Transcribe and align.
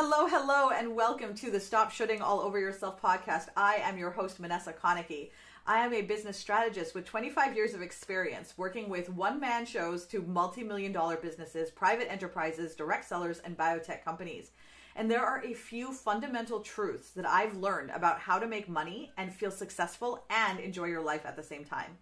Hello, 0.00 0.28
hello, 0.28 0.70
and 0.70 0.94
welcome 0.94 1.34
to 1.34 1.50
the 1.50 1.58
Stop 1.58 1.90
Shoulding 1.90 2.22
All 2.22 2.38
Over 2.38 2.60
Yourself 2.60 3.02
podcast. 3.02 3.48
I 3.56 3.80
am 3.82 3.98
your 3.98 4.12
host, 4.12 4.38
Minessa 4.38 4.72
Konecky. 4.72 5.30
I 5.66 5.84
am 5.84 5.92
a 5.92 6.02
business 6.02 6.36
strategist 6.36 6.94
with 6.94 7.04
25 7.04 7.56
years 7.56 7.74
of 7.74 7.82
experience 7.82 8.54
working 8.56 8.88
with 8.88 9.10
one 9.10 9.40
man 9.40 9.66
shows 9.66 10.06
to 10.06 10.22
multi 10.22 10.62
million 10.62 10.92
dollar 10.92 11.16
businesses, 11.16 11.72
private 11.72 12.08
enterprises, 12.12 12.76
direct 12.76 13.06
sellers, 13.06 13.40
and 13.40 13.58
biotech 13.58 14.04
companies. 14.04 14.52
And 14.94 15.10
there 15.10 15.26
are 15.26 15.42
a 15.44 15.52
few 15.52 15.92
fundamental 15.92 16.60
truths 16.60 17.10
that 17.16 17.26
I've 17.26 17.56
learned 17.56 17.90
about 17.90 18.20
how 18.20 18.38
to 18.38 18.46
make 18.46 18.68
money 18.68 19.10
and 19.16 19.34
feel 19.34 19.50
successful 19.50 20.24
and 20.30 20.60
enjoy 20.60 20.84
your 20.84 21.02
life 21.02 21.26
at 21.26 21.34
the 21.34 21.42
same 21.42 21.64
time. 21.64 21.98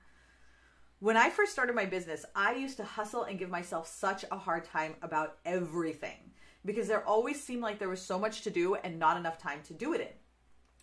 When 1.01 1.17
I 1.17 1.31
first 1.31 1.53
started 1.53 1.75
my 1.75 1.87
business, 1.87 2.27
I 2.35 2.57
used 2.57 2.77
to 2.77 2.85
hustle 2.85 3.23
and 3.23 3.39
give 3.39 3.49
myself 3.49 3.89
such 3.89 4.27
a 4.31 4.37
hard 4.37 4.67
time 4.67 4.97
about 5.01 5.39
everything 5.47 6.33
because 6.67 6.89
there 6.89 7.07
always 7.07 7.43
seemed 7.43 7.63
like 7.63 7.79
there 7.79 7.89
was 7.89 8.03
so 8.03 8.19
much 8.19 8.43
to 8.43 8.51
do 8.51 8.75
and 8.75 8.99
not 8.99 9.17
enough 9.17 9.39
time 9.39 9.61
to 9.65 9.75
do 9.75 9.95
it 9.95 10.01
in. 10.01 10.09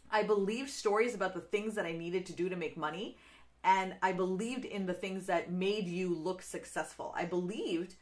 I 0.09 0.23
believed 0.23 0.69
stories 0.69 1.13
about 1.13 1.33
the 1.33 1.41
things 1.41 1.75
that 1.75 1.85
I 1.85 1.91
needed 1.91 2.25
to 2.27 2.33
do 2.33 2.49
to 2.49 2.55
make 2.55 2.77
money, 2.77 3.17
and 3.63 3.93
I 4.01 4.13
believed 4.13 4.65
in 4.65 4.85
the 4.85 4.93
things 4.93 5.25
that 5.27 5.51
made 5.51 5.87
you 5.87 6.15
look 6.15 6.41
successful. 6.41 7.13
I 7.15 7.25
believed 7.25 7.95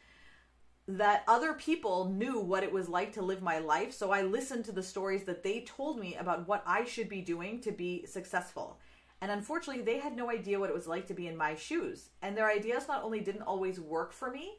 that 0.87 1.23
other 1.27 1.53
people 1.53 2.09
knew 2.09 2.39
what 2.39 2.63
it 2.63 2.71
was 2.71 2.89
like 2.89 3.13
to 3.13 3.21
live 3.21 3.41
my 3.41 3.59
life, 3.59 3.93
so 3.93 4.11
I 4.11 4.23
listened 4.23 4.65
to 4.65 4.71
the 4.71 4.83
stories 4.83 5.23
that 5.23 5.43
they 5.43 5.61
told 5.61 5.99
me 5.99 6.15
about 6.15 6.47
what 6.47 6.63
I 6.65 6.85
should 6.85 7.09
be 7.09 7.21
doing 7.21 7.61
to 7.61 7.71
be 7.71 8.05
successful. 8.05 8.79
And 9.21 9.31
unfortunately, 9.31 9.83
they 9.83 9.99
had 9.99 10.15
no 10.15 10.31
idea 10.31 10.59
what 10.59 10.69
it 10.69 10.75
was 10.75 10.87
like 10.87 11.07
to 11.07 11.13
be 11.13 11.27
in 11.27 11.37
my 11.37 11.55
shoes. 11.55 12.09
And 12.23 12.35
their 12.35 12.49
ideas 12.49 12.87
not 12.87 13.03
only 13.03 13.19
didn't 13.19 13.43
always 13.43 13.79
work 13.79 14.11
for 14.11 14.31
me, 14.31 14.57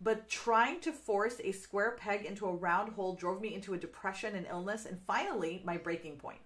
but 0.00 0.28
trying 0.28 0.80
to 0.80 0.92
force 0.92 1.40
a 1.42 1.52
square 1.52 1.96
peg 1.98 2.24
into 2.24 2.46
a 2.46 2.54
round 2.54 2.92
hole 2.92 3.14
drove 3.14 3.40
me 3.40 3.54
into 3.54 3.74
a 3.74 3.78
depression 3.78 4.34
and 4.34 4.46
illness, 4.48 4.86
and 4.86 5.00
finally, 5.06 5.62
my 5.64 5.76
breaking 5.76 6.16
point. 6.16 6.40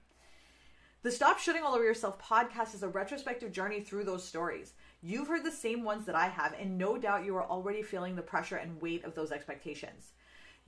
The 1.02 1.10
Stop 1.10 1.38
Shoulding 1.38 1.64
All 1.64 1.74
Over 1.74 1.84
Yourself 1.84 2.22
podcast 2.22 2.74
is 2.74 2.84
a 2.84 2.88
retrospective 2.88 3.50
journey 3.50 3.80
through 3.80 4.04
those 4.04 4.24
stories. 4.24 4.74
You've 5.02 5.26
heard 5.26 5.44
the 5.44 5.50
same 5.50 5.82
ones 5.82 6.06
that 6.06 6.14
I 6.14 6.28
have, 6.28 6.54
and 6.58 6.78
no 6.78 6.96
doubt 6.96 7.24
you 7.24 7.34
are 7.36 7.44
already 7.44 7.82
feeling 7.82 8.14
the 8.14 8.22
pressure 8.22 8.56
and 8.56 8.80
weight 8.80 9.04
of 9.04 9.14
those 9.14 9.32
expectations. 9.32 10.12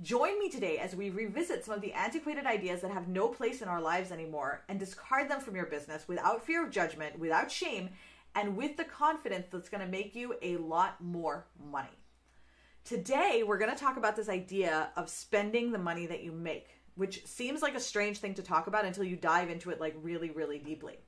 Join 0.03 0.37
me 0.41 0.51
today 0.51 0.79
as 0.79 0.97
we 0.97 1.11
revisit 1.11 1.65
some 1.65 1.77
of 1.77 1.81
the 1.81 1.93
antiquated 1.93 2.47
ideas 2.47 2.81
that 2.81 2.91
have 2.91 3.07
no 3.07 3.29
place 3.29 3.63
in 3.63 3.69
our 3.69 3.81
lives 3.81 4.11
anymore 4.11 4.65
and 4.69 4.81
discard 4.81 5.31
them 5.31 5.41
from 5.41 5.55
your 5.55 5.67
business 5.67 6.09
without 6.09 6.45
fear 6.45 6.65
of 6.65 6.73
judgment, 6.73 7.17
without 7.17 7.49
shame, 7.49 7.91
and 8.35 8.57
with 8.57 8.77
the 8.77 8.83
confidence 8.83 9.47
that's 9.53 9.69
going 9.69 9.81
to 9.81 9.87
make 9.87 10.17
you 10.17 10.35
a 10.43 10.57
lot 10.57 11.01
more 11.01 11.47
money. 11.71 12.04
Today, 12.85 13.43
we're 13.47 13.59
going 13.59 13.71
to 13.71 13.77
talk 13.77 13.97
about 13.97 14.15
this 14.15 14.29
idea 14.29 14.91
of 14.97 15.09
spending 15.09 15.73
the 15.73 15.79
money 15.79 16.07
that 16.07 16.23
you 16.23 16.33
make, 16.33 16.69
which 16.97 17.27
seems 17.27 17.63
like 17.63 17.75
a 17.75 17.81
strange 17.81 18.19
thing 18.19 18.35
to 18.35 18.43
talk 18.43 18.67
about 18.67 18.85
until 18.85 19.05
you 19.05 19.17
dive 19.17 19.49
into 19.49 19.71
it 19.71 19.81
like 19.81 19.95
really, 20.03 20.31
really 20.31 20.59
deeply. 20.59 20.99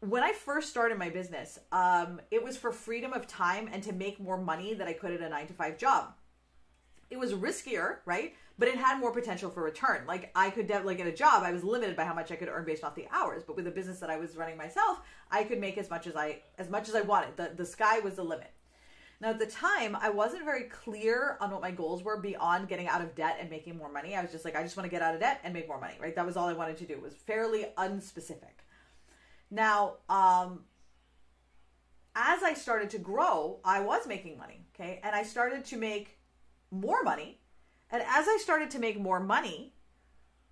When 0.00 0.22
I 0.22 0.32
first 0.32 0.68
started 0.68 0.98
my 0.98 1.08
business, 1.08 1.58
um, 1.72 2.20
it 2.30 2.42
was 2.42 2.56
for 2.56 2.72
freedom 2.72 3.12
of 3.12 3.26
time 3.26 3.68
and 3.72 3.82
to 3.84 3.92
make 3.92 4.20
more 4.20 4.38
money 4.38 4.74
that 4.74 4.86
I 4.86 4.92
could 4.92 5.12
at 5.12 5.20
a 5.20 5.28
nine 5.28 5.46
to 5.46 5.54
five 5.54 5.78
job 5.78 6.12
it 7.10 7.18
was 7.18 7.32
riskier, 7.32 7.96
right? 8.06 8.34
But 8.58 8.68
it 8.68 8.76
had 8.76 8.98
more 8.98 9.12
potential 9.12 9.50
for 9.50 9.62
return. 9.62 10.04
Like 10.06 10.30
I 10.34 10.50
could 10.50 10.70
like 10.84 10.98
get 10.98 11.06
a 11.06 11.12
job, 11.12 11.42
I 11.42 11.52
was 11.52 11.64
limited 11.64 11.96
by 11.96 12.04
how 12.04 12.14
much 12.14 12.30
I 12.30 12.36
could 12.36 12.48
earn 12.48 12.64
based 12.64 12.84
off 12.84 12.94
the 12.94 13.08
hours. 13.10 13.42
But 13.42 13.56
with 13.56 13.66
a 13.66 13.70
business 13.70 13.98
that 13.98 14.10
I 14.10 14.16
was 14.16 14.36
running 14.36 14.56
myself, 14.56 15.00
I 15.30 15.44
could 15.44 15.60
make 15.60 15.76
as 15.76 15.90
much 15.90 16.06
as 16.06 16.14
I 16.14 16.42
as 16.58 16.70
much 16.70 16.88
as 16.88 16.94
I 16.94 17.00
wanted. 17.00 17.36
The 17.36 17.52
the 17.56 17.66
sky 17.66 17.98
was 17.98 18.14
the 18.14 18.22
limit. 18.22 18.52
Now 19.20 19.30
at 19.30 19.38
the 19.38 19.46
time, 19.46 19.96
I 20.00 20.08
wasn't 20.08 20.44
very 20.44 20.64
clear 20.64 21.36
on 21.40 21.50
what 21.50 21.60
my 21.60 21.70
goals 21.70 22.02
were 22.02 22.18
beyond 22.18 22.68
getting 22.68 22.88
out 22.88 23.02
of 23.02 23.14
debt 23.14 23.36
and 23.38 23.50
making 23.50 23.76
more 23.76 23.92
money. 23.92 24.16
I 24.16 24.22
was 24.22 24.32
just 24.32 24.46
like, 24.46 24.56
I 24.56 24.62
just 24.62 24.76
want 24.76 24.86
to 24.86 24.90
get 24.90 25.02
out 25.02 25.14
of 25.14 25.20
debt 25.20 25.40
and 25.44 25.52
make 25.52 25.68
more 25.68 25.80
money, 25.80 25.94
right? 26.00 26.16
That 26.16 26.24
was 26.24 26.38
all 26.38 26.48
I 26.48 26.54
wanted 26.54 26.78
to 26.78 26.86
do. 26.86 26.94
It 26.94 27.02
was 27.02 27.14
fairly 27.14 27.66
unspecific. 27.76 28.64
Now, 29.50 29.96
um, 30.08 30.60
as 32.14 32.42
I 32.42 32.54
started 32.54 32.88
to 32.90 32.98
grow, 32.98 33.60
I 33.62 33.80
was 33.80 34.06
making 34.06 34.38
money, 34.38 34.64
okay? 34.74 35.00
And 35.02 35.14
I 35.14 35.22
started 35.22 35.64
to 35.66 35.76
make 35.76 36.18
more 36.70 37.02
money. 37.02 37.40
And 37.90 38.02
as 38.02 38.26
I 38.26 38.38
started 38.40 38.70
to 38.70 38.78
make 38.78 38.98
more 38.98 39.20
money, 39.20 39.74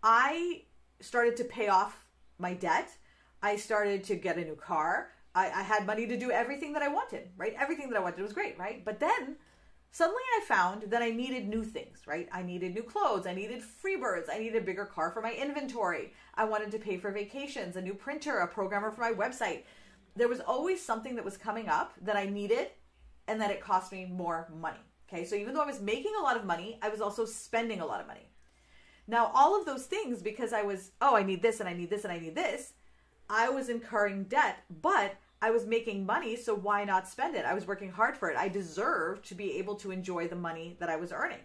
I 0.02 0.64
started 1.00 1.36
to 1.38 1.44
pay 1.44 1.68
off 1.68 2.04
my 2.38 2.52
debt. 2.52 2.90
I 3.42 3.56
started 3.56 4.04
to 4.04 4.16
get 4.16 4.36
a 4.36 4.44
new 4.44 4.56
car. 4.56 5.10
I, 5.38 5.60
I, 5.60 5.62
had 5.62 5.86
money 5.86 6.06
to 6.06 6.16
do 6.16 6.30
everything 6.30 6.72
that 6.72 6.82
I 6.82 6.88
wanted, 6.88 7.28
right? 7.36 7.54
Everything 7.58 7.88
that 7.90 7.96
I 7.96 8.02
wanted 8.02 8.22
was 8.22 8.32
great, 8.32 8.58
right? 8.58 8.84
But 8.84 8.98
then 8.98 9.36
suddenly 9.92 10.22
I 10.36 10.44
found 10.44 10.90
that 10.90 11.02
I 11.02 11.10
needed 11.10 11.48
new 11.48 11.64
things, 11.64 12.02
right? 12.06 12.28
I 12.32 12.42
needed 12.42 12.74
new 12.74 12.82
clothes. 12.82 13.26
I 13.26 13.34
needed 13.34 13.62
Freebirds. 13.62 14.26
I 14.32 14.38
needed 14.38 14.62
a 14.62 14.66
bigger 14.66 14.84
car 14.84 15.10
for 15.12 15.22
my 15.22 15.32
inventory. 15.32 16.12
I 16.34 16.44
wanted 16.44 16.72
to 16.72 16.78
pay 16.78 16.96
for 16.96 17.12
vacations, 17.12 17.76
a 17.76 17.80
new 17.80 17.94
printer, 17.94 18.38
a 18.38 18.48
programmer 18.48 18.90
for 18.90 19.00
my 19.00 19.12
website. 19.12 19.62
There 20.16 20.28
was 20.28 20.40
always 20.40 20.84
something 20.84 21.14
that 21.14 21.24
was 21.24 21.36
coming 21.36 21.68
up 21.68 21.92
that 22.02 22.16
I 22.16 22.26
needed 22.26 22.68
and 23.28 23.40
that 23.40 23.52
it 23.52 23.60
cost 23.60 23.92
me 23.92 24.06
more 24.06 24.48
money. 24.60 24.80
Okay, 25.08 25.24
so 25.24 25.36
even 25.36 25.54
though 25.54 25.62
I 25.62 25.66
was 25.66 25.80
making 25.80 26.12
a 26.18 26.22
lot 26.22 26.36
of 26.36 26.44
money, 26.44 26.78
I 26.82 26.88
was 26.88 27.00
also 27.00 27.24
spending 27.24 27.80
a 27.80 27.86
lot 27.86 28.00
of 28.00 28.06
money. 28.06 28.28
Now, 29.06 29.30
all 29.34 29.58
of 29.58 29.64
those 29.64 29.86
things, 29.86 30.20
because 30.20 30.52
I 30.52 30.62
was, 30.62 30.90
oh, 31.00 31.16
I 31.16 31.22
need 31.22 31.40
this 31.40 31.60
and 31.60 31.68
I 31.68 31.72
need 31.72 31.88
this 31.88 32.04
and 32.04 32.12
I 32.12 32.18
need 32.18 32.34
this, 32.34 32.74
I 33.30 33.48
was 33.48 33.68
incurring 33.68 34.24
debt, 34.24 34.58
but 34.82 35.16
I 35.40 35.50
was 35.50 35.66
making 35.66 36.04
money, 36.04 36.36
so 36.36 36.54
why 36.54 36.84
not 36.84 37.08
spend 37.08 37.36
it? 37.36 37.44
I 37.44 37.54
was 37.54 37.66
working 37.66 37.90
hard 37.90 38.16
for 38.16 38.30
it. 38.30 38.36
I 38.36 38.48
deserved 38.48 39.24
to 39.26 39.34
be 39.34 39.58
able 39.58 39.76
to 39.76 39.90
enjoy 39.90 40.28
the 40.28 40.36
money 40.36 40.76
that 40.80 40.88
I 40.88 40.96
was 40.96 41.12
earning. 41.12 41.38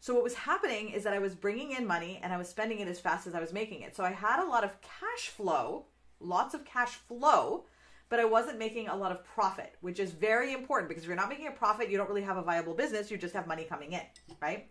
So, 0.00 0.14
what 0.14 0.22
was 0.22 0.34
happening 0.34 0.90
is 0.90 1.04
that 1.04 1.12
I 1.12 1.18
was 1.18 1.34
bringing 1.34 1.72
in 1.72 1.86
money 1.86 2.20
and 2.22 2.32
I 2.32 2.38
was 2.38 2.48
spending 2.48 2.78
it 2.78 2.88
as 2.88 3.00
fast 3.00 3.26
as 3.26 3.34
I 3.34 3.40
was 3.40 3.52
making 3.52 3.82
it. 3.82 3.96
So, 3.96 4.04
I 4.04 4.12
had 4.12 4.42
a 4.42 4.48
lot 4.48 4.64
of 4.64 4.80
cash 4.80 5.28
flow, 5.28 5.86
lots 6.20 6.54
of 6.54 6.64
cash 6.64 6.94
flow 6.94 7.64
but 8.08 8.20
I 8.20 8.24
wasn't 8.24 8.58
making 8.58 8.88
a 8.88 8.96
lot 8.96 9.12
of 9.12 9.24
profit, 9.24 9.74
which 9.80 10.00
is 10.00 10.12
very 10.12 10.52
important 10.52 10.88
because 10.88 11.04
if 11.04 11.08
you're 11.08 11.16
not 11.16 11.28
making 11.28 11.46
a 11.46 11.52
profit, 11.52 11.90
you 11.90 11.98
don't 11.98 12.08
really 12.08 12.22
have 12.22 12.38
a 12.38 12.42
viable 12.42 12.74
business. 12.74 13.10
You 13.10 13.18
just 13.18 13.34
have 13.34 13.46
money 13.46 13.64
coming 13.64 13.92
in, 13.92 14.02
right? 14.40 14.68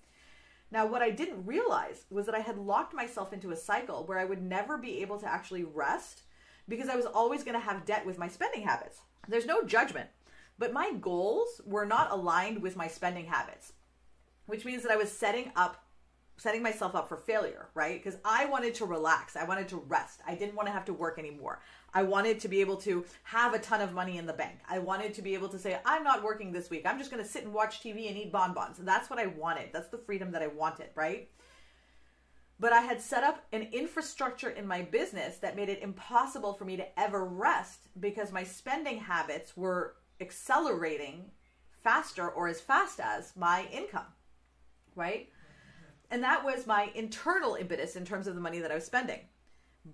Now, 0.72 0.86
what 0.86 1.02
I 1.02 1.12
didn't 1.12 1.46
realize 1.46 2.06
was 2.10 2.26
that 2.26 2.36
I 2.36 2.40
had 2.40 2.58
locked 2.58 2.94
myself 2.94 3.32
into 3.32 3.52
a 3.52 3.56
cycle 3.56 4.06
where 4.06 4.18
I 4.18 4.26
would 4.26 4.42
never 4.42 4.78
be 4.78 5.02
able 5.02 5.18
to 5.20 5.32
actually 5.32 5.64
rest 5.64 6.24
because 6.68 6.90
I 6.90 6.96
was 6.96 7.06
always 7.06 7.44
going 7.44 7.54
to 7.54 7.66
have 7.66 7.86
debt 7.86 8.06
with 8.06 8.18
my 8.18 8.28
spending 8.28 8.64
habits. 8.64 9.02
There's 9.28 9.46
no 9.46 9.64
judgment, 9.64 10.10
but 10.58 10.74
my 10.74 10.94
goals 10.94 11.62
were 11.66 11.86
not 11.86 12.12
aligned 12.12 12.62
with 12.62 12.76
my 12.76 12.88
spending 12.88 13.26
habits, 13.26 13.74
which 14.46 14.66
means 14.66 14.84
that 14.84 14.92
I 14.92 14.98
was 14.98 15.12
setting 15.12 15.52
up 15.56 15.84
setting 16.40 16.62
myself 16.62 16.96
up 16.96 17.10
for 17.10 17.18
failure, 17.18 17.70
right? 17.74 18.02
Because 18.02 18.20
I 18.24 18.46
wanted 18.46 18.76
to 18.76 18.86
relax. 18.86 19.36
I 19.36 19.44
wanted 19.44 19.68
to 19.70 19.78
rest. 19.78 20.22
I 20.26 20.36
didn't 20.36 20.56
want 20.56 20.68
to 20.68 20.72
have 20.72 20.86
to 20.86 20.94
work 20.94 21.18
anymore. 21.18 21.62
I 21.94 22.04
wanted 22.04 22.40
to 22.42 22.48
be 22.48 22.62
able 22.62 22.78
to 22.78 23.06
have 23.24 23.56
a 23.56 23.60
ton 23.60 23.82
of 23.82 23.94
money 23.94 24.18
in 24.18 24.28
the 24.28 24.34
bank. 24.34 24.60
I 24.70 24.78
wanted 24.78 25.16
to 25.16 25.24
be 25.24 25.34
able 25.34 25.50
to 25.50 25.58
say, 25.58 25.80
I'm 25.84 26.04
not 26.04 26.24
working 26.24 26.52
this 26.52 26.70
week. 26.70 26.86
I'm 26.86 27.00
just 27.00 27.10
going 27.10 27.24
to 27.24 27.30
sit 27.30 27.44
and 27.44 27.54
watch 27.54 27.82
TV 27.82 28.08
and 28.08 28.18
eat 28.18 28.32
bonbons. 28.32 28.78
And 28.78 28.88
That's 28.88 29.10
what 29.10 29.18
I 29.20 29.26
wanted. 29.26 29.70
That's 29.74 29.90
the 29.90 29.98
freedom 29.98 30.32
that 30.32 30.44
I 30.44 30.48
wanted, 30.48 30.90
right? 30.94 31.28
But 32.60 32.74
I 32.74 32.82
had 32.82 33.00
set 33.02 33.24
up 33.24 33.46
an 33.54 33.68
infrastructure 33.72 34.50
in 34.50 34.68
my 34.68 34.82
business 34.82 35.38
that 35.38 35.56
made 35.56 35.70
it 35.70 35.84
impossible 35.84 36.54
for 36.54 36.66
me 36.66 36.76
to 36.78 37.00
ever 37.00 37.24
rest 37.24 37.88
because 38.00 38.32
my 38.32 38.44
spending 38.44 38.98
habits 38.98 39.56
were 39.56 39.96
accelerating 40.20 41.26
faster 41.84 42.28
or 42.28 42.48
as 42.48 42.60
fast 42.60 43.00
as 43.00 43.34
my 43.36 43.68
income, 43.72 44.08
right? 44.96 45.30
And 46.10 46.24
that 46.24 46.44
was 46.44 46.66
my 46.66 46.90
internal 46.96 47.56
impetus 47.56 47.96
in 47.96 48.06
terms 48.06 48.28
of 48.28 48.36
the 48.36 48.42
money 48.42 48.60
that 48.60 48.72
I 48.72 48.76
was 48.76 48.86
spending. 48.86 49.20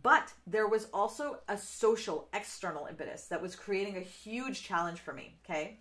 But 0.01 0.31
there 0.47 0.67
was 0.67 0.87
also 0.93 1.39
a 1.47 1.57
social 1.57 2.29
external 2.33 2.87
impetus 2.87 3.25
that 3.25 3.41
was 3.41 3.55
creating 3.55 3.97
a 3.97 4.01
huge 4.01 4.63
challenge 4.63 4.99
for 4.99 5.13
me. 5.13 5.35
Okay. 5.43 5.79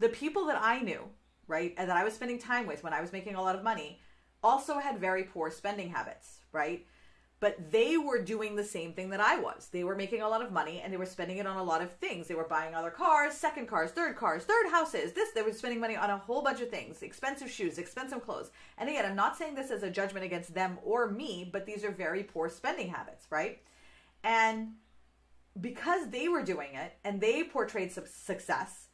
The 0.00 0.08
people 0.08 0.46
that 0.46 0.58
I 0.60 0.80
knew, 0.80 1.02
right, 1.46 1.74
and 1.76 1.88
that 1.88 1.96
I 1.96 2.04
was 2.04 2.14
spending 2.14 2.38
time 2.38 2.66
with 2.66 2.82
when 2.82 2.92
I 2.92 3.00
was 3.00 3.12
making 3.12 3.34
a 3.34 3.42
lot 3.42 3.54
of 3.54 3.62
money 3.62 4.00
also 4.42 4.78
had 4.78 4.98
very 4.98 5.24
poor 5.24 5.50
spending 5.50 5.90
habits, 5.90 6.40
right? 6.52 6.86
but 7.42 7.72
they 7.72 7.96
were 7.96 8.22
doing 8.22 8.54
the 8.54 8.62
same 8.62 8.92
thing 8.92 9.10
that 9.10 9.18
I 9.18 9.36
was. 9.36 9.66
They 9.72 9.82
were 9.82 9.96
making 9.96 10.22
a 10.22 10.28
lot 10.28 10.42
of 10.42 10.52
money 10.52 10.80
and 10.80 10.92
they 10.92 10.96
were 10.96 11.04
spending 11.04 11.38
it 11.38 11.46
on 11.46 11.56
a 11.56 11.62
lot 11.62 11.82
of 11.82 11.90
things. 11.94 12.28
They 12.28 12.36
were 12.36 12.44
buying 12.44 12.72
other 12.72 12.90
cars, 12.90 13.34
second 13.34 13.66
cars, 13.66 13.90
third 13.90 14.14
cars, 14.14 14.44
third 14.44 14.70
houses. 14.70 15.12
This 15.12 15.32
they 15.32 15.42
were 15.42 15.52
spending 15.52 15.80
money 15.80 15.96
on 15.96 16.08
a 16.08 16.18
whole 16.18 16.40
bunch 16.40 16.60
of 16.60 16.70
things, 16.70 17.02
expensive 17.02 17.50
shoes, 17.50 17.78
expensive 17.78 18.24
clothes. 18.24 18.52
And 18.78 18.88
again, 18.88 19.04
I'm 19.04 19.16
not 19.16 19.36
saying 19.36 19.56
this 19.56 19.72
as 19.72 19.82
a 19.82 19.90
judgment 19.90 20.24
against 20.24 20.54
them 20.54 20.78
or 20.84 21.10
me, 21.10 21.50
but 21.52 21.66
these 21.66 21.82
are 21.82 21.90
very 21.90 22.22
poor 22.22 22.48
spending 22.48 22.90
habits, 22.90 23.26
right? 23.28 23.60
And 24.22 24.74
because 25.60 26.10
they 26.10 26.28
were 26.28 26.44
doing 26.44 26.76
it 26.76 26.92
and 27.02 27.20
they 27.20 27.42
portrayed 27.42 27.90
success, 27.90 28.86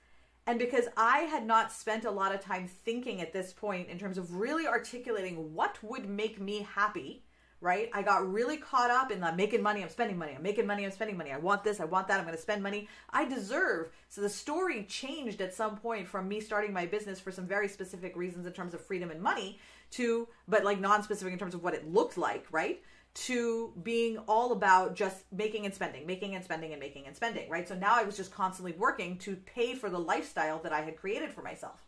and 0.48 0.58
because 0.58 0.86
I 0.96 1.18
had 1.18 1.46
not 1.46 1.70
spent 1.70 2.06
a 2.06 2.10
lot 2.10 2.34
of 2.34 2.40
time 2.40 2.68
thinking 2.68 3.20
at 3.20 3.34
this 3.34 3.52
point 3.52 3.90
in 3.90 3.98
terms 3.98 4.16
of 4.16 4.36
really 4.36 4.66
articulating 4.66 5.52
what 5.54 5.76
would 5.82 6.08
make 6.08 6.40
me 6.40 6.66
happy, 6.74 7.22
right? 7.60 7.90
I 7.92 8.00
got 8.00 8.26
really 8.26 8.56
caught 8.56 8.90
up 8.90 9.10
in 9.12 9.20
the 9.20 9.30
making 9.34 9.62
money, 9.62 9.82
I'm 9.82 9.90
spending 9.90 10.16
money, 10.16 10.32
I'm 10.34 10.42
making 10.42 10.66
money, 10.66 10.86
I'm 10.86 10.90
spending 10.90 11.18
money. 11.18 11.32
I 11.32 11.36
want 11.36 11.64
this, 11.64 11.80
I 11.80 11.84
want 11.84 12.08
that, 12.08 12.18
I'm 12.18 12.24
going 12.24 12.34
to 12.34 12.40
spend 12.40 12.62
money. 12.62 12.88
I 13.10 13.26
deserve. 13.28 13.90
So 14.08 14.22
the 14.22 14.30
story 14.30 14.84
changed 14.84 15.42
at 15.42 15.52
some 15.52 15.76
point 15.76 16.08
from 16.08 16.26
me 16.26 16.40
starting 16.40 16.72
my 16.72 16.86
business 16.86 17.20
for 17.20 17.30
some 17.30 17.46
very 17.46 17.68
specific 17.68 18.16
reasons 18.16 18.46
in 18.46 18.54
terms 18.54 18.72
of 18.72 18.80
freedom 18.80 19.10
and 19.10 19.20
money 19.20 19.60
to, 19.90 20.28
but 20.48 20.64
like 20.64 20.80
non 20.80 21.02
specific 21.02 21.34
in 21.34 21.38
terms 21.38 21.52
of 21.52 21.62
what 21.62 21.74
it 21.74 21.92
looked 21.92 22.16
like, 22.16 22.46
right? 22.50 22.80
To 23.26 23.72
being 23.82 24.18
all 24.28 24.52
about 24.52 24.94
just 24.94 25.24
making 25.32 25.64
and 25.64 25.74
spending, 25.74 26.06
making 26.06 26.34
and 26.34 26.44
spending, 26.44 26.72
and 26.72 26.80
making 26.80 27.06
and 27.06 27.16
spending, 27.16 27.50
right? 27.50 27.68
So 27.68 27.74
now 27.74 27.94
I 27.94 28.04
was 28.04 28.16
just 28.16 28.32
constantly 28.32 28.72
working 28.72 29.18
to 29.18 29.36
pay 29.36 29.74
for 29.74 29.90
the 29.90 29.98
lifestyle 29.98 30.60
that 30.62 30.72
I 30.72 30.82
had 30.82 30.96
created 30.96 31.30
for 31.30 31.42
myself. 31.42 31.84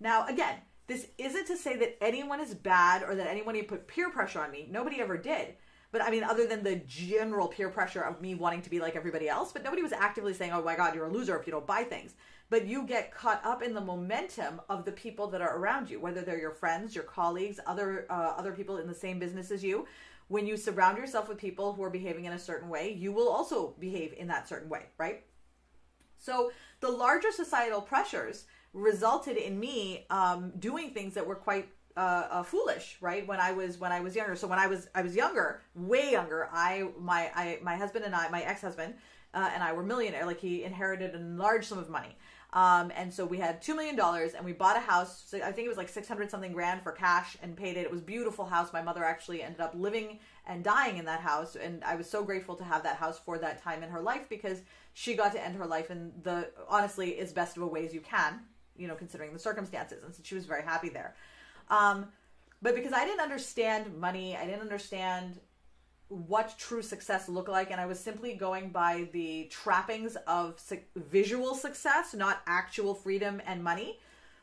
Now, 0.00 0.26
again, 0.26 0.56
this 0.86 1.06
isn't 1.18 1.46
to 1.46 1.56
say 1.56 1.76
that 1.76 1.96
anyone 2.02 2.40
is 2.40 2.54
bad 2.54 3.02
or 3.02 3.14
that 3.14 3.26
anyone 3.26 3.62
put 3.64 3.86
peer 3.86 4.10
pressure 4.10 4.40
on 4.40 4.50
me. 4.50 4.68
Nobody 4.70 5.00
ever 5.00 5.16
did. 5.16 5.54
But 5.92 6.02
I 6.02 6.10
mean, 6.10 6.24
other 6.24 6.46
than 6.46 6.64
the 6.64 6.76
general 6.86 7.46
peer 7.46 7.68
pressure 7.68 8.02
of 8.02 8.20
me 8.20 8.34
wanting 8.34 8.62
to 8.62 8.70
be 8.70 8.80
like 8.80 8.96
everybody 8.96 9.28
else, 9.28 9.52
but 9.52 9.62
nobody 9.62 9.80
was 9.80 9.92
actively 9.92 10.34
saying, 10.34 10.52
oh 10.52 10.62
my 10.62 10.74
God, 10.74 10.94
you're 10.94 11.06
a 11.06 11.12
loser 11.12 11.38
if 11.38 11.46
you 11.46 11.52
don't 11.52 11.66
buy 11.66 11.84
things. 11.84 12.14
But 12.50 12.66
you 12.66 12.84
get 12.84 13.14
caught 13.14 13.40
up 13.44 13.62
in 13.62 13.74
the 13.74 13.80
momentum 13.80 14.60
of 14.68 14.84
the 14.84 14.92
people 14.92 15.28
that 15.28 15.40
are 15.40 15.56
around 15.56 15.88
you, 15.88 16.00
whether 16.00 16.20
they're 16.20 16.38
your 16.38 16.50
friends, 16.50 16.94
your 16.94 17.04
colleagues, 17.04 17.60
other 17.66 18.06
uh, 18.10 18.34
other 18.36 18.52
people 18.52 18.78
in 18.78 18.86
the 18.86 18.94
same 18.94 19.18
business 19.18 19.50
as 19.50 19.62
you. 19.62 19.86
When 20.28 20.46
you 20.46 20.56
surround 20.56 20.98
yourself 20.98 21.28
with 21.28 21.38
people 21.38 21.74
who 21.74 21.82
are 21.82 21.90
behaving 21.90 22.24
in 22.24 22.32
a 22.32 22.38
certain 22.38 22.68
way, 22.68 22.92
you 22.92 23.12
will 23.12 23.28
also 23.28 23.74
behave 23.78 24.14
in 24.14 24.28
that 24.28 24.48
certain 24.48 24.68
way, 24.68 24.86
right? 24.98 25.24
So 26.18 26.50
the 26.80 26.88
larger 26.88 27.30
societal 27.30 27.82
pressures 27.82 28.46
resulted 28.72 29.36
in 29.36 29.60
me 29.60 30.06
um, 30.10 30.52
doing 30.58 30.90
things 30.90 31.14
that 31.14 31.26
were 31.26 31.36
quite 31.36 31.68
uh, 31.96 32.26
uh, 32.30 32.42
foolish, 32.42 32.96
right? 33.00 33.26
When 33.26 33.38
I 33.38 33.52
was 33.52 33.78
when 33.78 33.92
I 33.92 34.00
was 34.00 34.16
younger. 34.16 34.34
So 34.34 34.48
when 34.48 34.58
I 34.58 34.66
was 34.66 34.88
I 34.94 35.02
was 35.02 35.14
younger, 35.14 35.62
way 35.74 36.10
younger. 36.10 36.48
I 36.52 36.88
my 36.98 37.30
I 37.34 37.58
my 37.62 37.76
husband 37.76 38.04
and 38.04 38.14
I, 38.14 38.28
my 38.30 38.42
ex 38.42 38.62
husband 38.62 38.94
uh, 39.32 39.50
and 39.52 39.62
I 39.62 39.72
were 39.72 39.82
millionaire. 39.82 40.26
Like 40.26 40.40
he 40.40 40.64
inherited 40.64 41.14
a 41.14 41.18
large 41.18 41.66
sum 41.66 41.78
of 41.78 41.88
money. 41.88 42.16
Um, 42.54 42.90
and 42.96 43.12
so 43.12 43.26
we 43.26 43.38
had 43.38 43.60
two 43.60 43.74
million 43.74 43.96
dollars, 43.96 44.32
and 44.32 44.44
we 44.44 44.52
bought 44.52 44.76
a 44.76 44.80
house. 44.80 45.24
So 45.26 45.38
I 45.38 45.52
think 45.52 45.66
it 45.66 45.68
was 45.68 45.76
like 45.76 45.88
six 45.88 46.08
hundred 46.08 46.30
something 46.30 46.52
grand 46.52 46.82
for 46.82 46.92
cash, 46.92 47.36
and 47.42 47.56
paid 47.56 47.76
it. 47.76 47.80
It 47.80 47.90
was 47.90 48.00
beautiful 48.00 48.46
house. 48.46 48.72
My 48.72 48.82
mother 48.82 49.04
actually 49.04 49.42
ended 49.42 49.60
up 49.60 49.74
living 49.76 50.20
and 50.46 50.64
dying 50.64 50.96
in 50.98 51.04
that 51.04 51.20
house, 51.20 51.56
and 51.56 51.84
I 51.84 51.96
was 51.96 52.08
so 52.08 52.24
grateful 52.24 52.54
to 52.56 52.64
have 52.64 52.84
that 52.84 52.96
house 52.96 53.18
for 53.18 53.38
that 53.38 53.62
time 53.62 53.82
in 53.82 53.90
her 53.90 54.00
life 54.00 54.28
because 54.28 54.62
she 54.92 55.14
got 55.14 55.32
to 55.32 55.44
end 55.44 55.56
her 55.56 55.66
life 55.66 55.90
in 55.90 56.12
the 56.22 56.50
honestly 56.68 57.18
as 57.18 57.32
best 57.32 57.56
of 57.56 57.64
a 57.64 57.66
ways 57.66 57.92
you 57.92 58.00
can 58.00 58.40
you 58.76 58.88
know, 58.88 58.94
considering 58.94 59.32
the 59.32 59.38
circumstances. 59.38 60.02
And 60.02 60.14
so 60.14 60.22
she 60.24 60.34
was 60.34 60.46
very 60.46 60.62
happy 60.62 60.88
there. 60.88 61.14
Um, 61.68 62.06
but 62.62 62.74
because 62.74 62.92
I 62.92 63.04
didn't 63.04 63.20
understand 63.20 63.98
money, 63.98 64.36
I 64.36 64.44
didn't 64.46 64.62
understand 64.62 65.38
what 66.08 66.54
true 66.58 66.82
success 66.82 67.28
looked 67.28 67.48
like, 67.48 67.70
and 67.70 67.80
I 67.80 67.86
was 67.86 67.98
simply 67.98 68.34
going 68.34 68.70
by 68.70 69.08
the 69.12 69.44
trappings 69.50 70.16
of 70.26 70.60
su- 70.60 70.80
visual 70.96 71.54
success, 71.54 72.14
not 72.14 72.42
actual 72.46 72.94
freedom 72.94 73.40
and 73.46 73.62
money. 73.62 73.98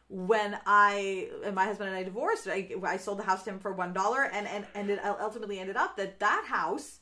When 0.10 0.58
I 0.66 1.30
and 1.46 1.56
my 1.56 1.66
husband 1.66 1.90
and 1.90 1.98
I 1.98 2.04
divorced, 2.04 2.48
I, 2.48 2.70
I 2.84 2.98
sold 2.98 3.20
the 3.20 3.24
house 3.24 3.44
to 3.44 3.52
him 3.52 3.60
for 3.60 3.72
one 3.72 3.94
dollar, 3.94 4.24
and 4.24 4.48
and 4.48 4.66
and 4.76 4.90
it 4.90 5.04
uh, 5.04 5.16
ultimately 5.22 5.60
ended 5.60 5.78
up 5.78 5.96
that 5.98 6.20
that 6.20 6.46
house 6.48 7.00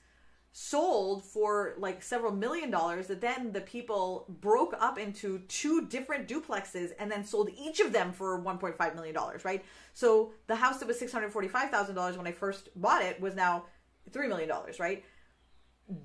sold 0.52 1.24
for 1.24 1.76
like 1.78 2.02
several 2.02 2.32
million 2.32 2.72
dollars 2.72 3.08
that 3.08 3.22
then 3.22 3.52
the 3.52 3.62
people 3.62 4.26
broke 4.42 4.76
up 4.80 4.98
into 4.98 5.40
two 5.48 5.86
different 5.88 6.28
duplexes 6.28 6.92
and 7.00 7.12
then 7.12 7.24
sold 7.24 7.50
each 7.56 7.80
of 7.80 7.94
them 7.94 8.12
for 8.12 8.42
1.5 8.42 8.96
million 8.96 9.14
dollars 9.14 9.46
right 9.46 9.64
so 9.94 10.32
the 10.48 10.56
house 10.56 10.80
that 10.80 10.88
was 10.88 11.00
$645,000 11.00 12.18
when 12.18 12.26
I 12.26 12.32
first 12.32 12.70
bought 12.76 13.04
it 13.04 13.22
was 13.22 13.36
now 13.36 13.66
3 14.12 14.28
million 14.28 14.50
dollars 14.50 14.80
right? 14.80 15.04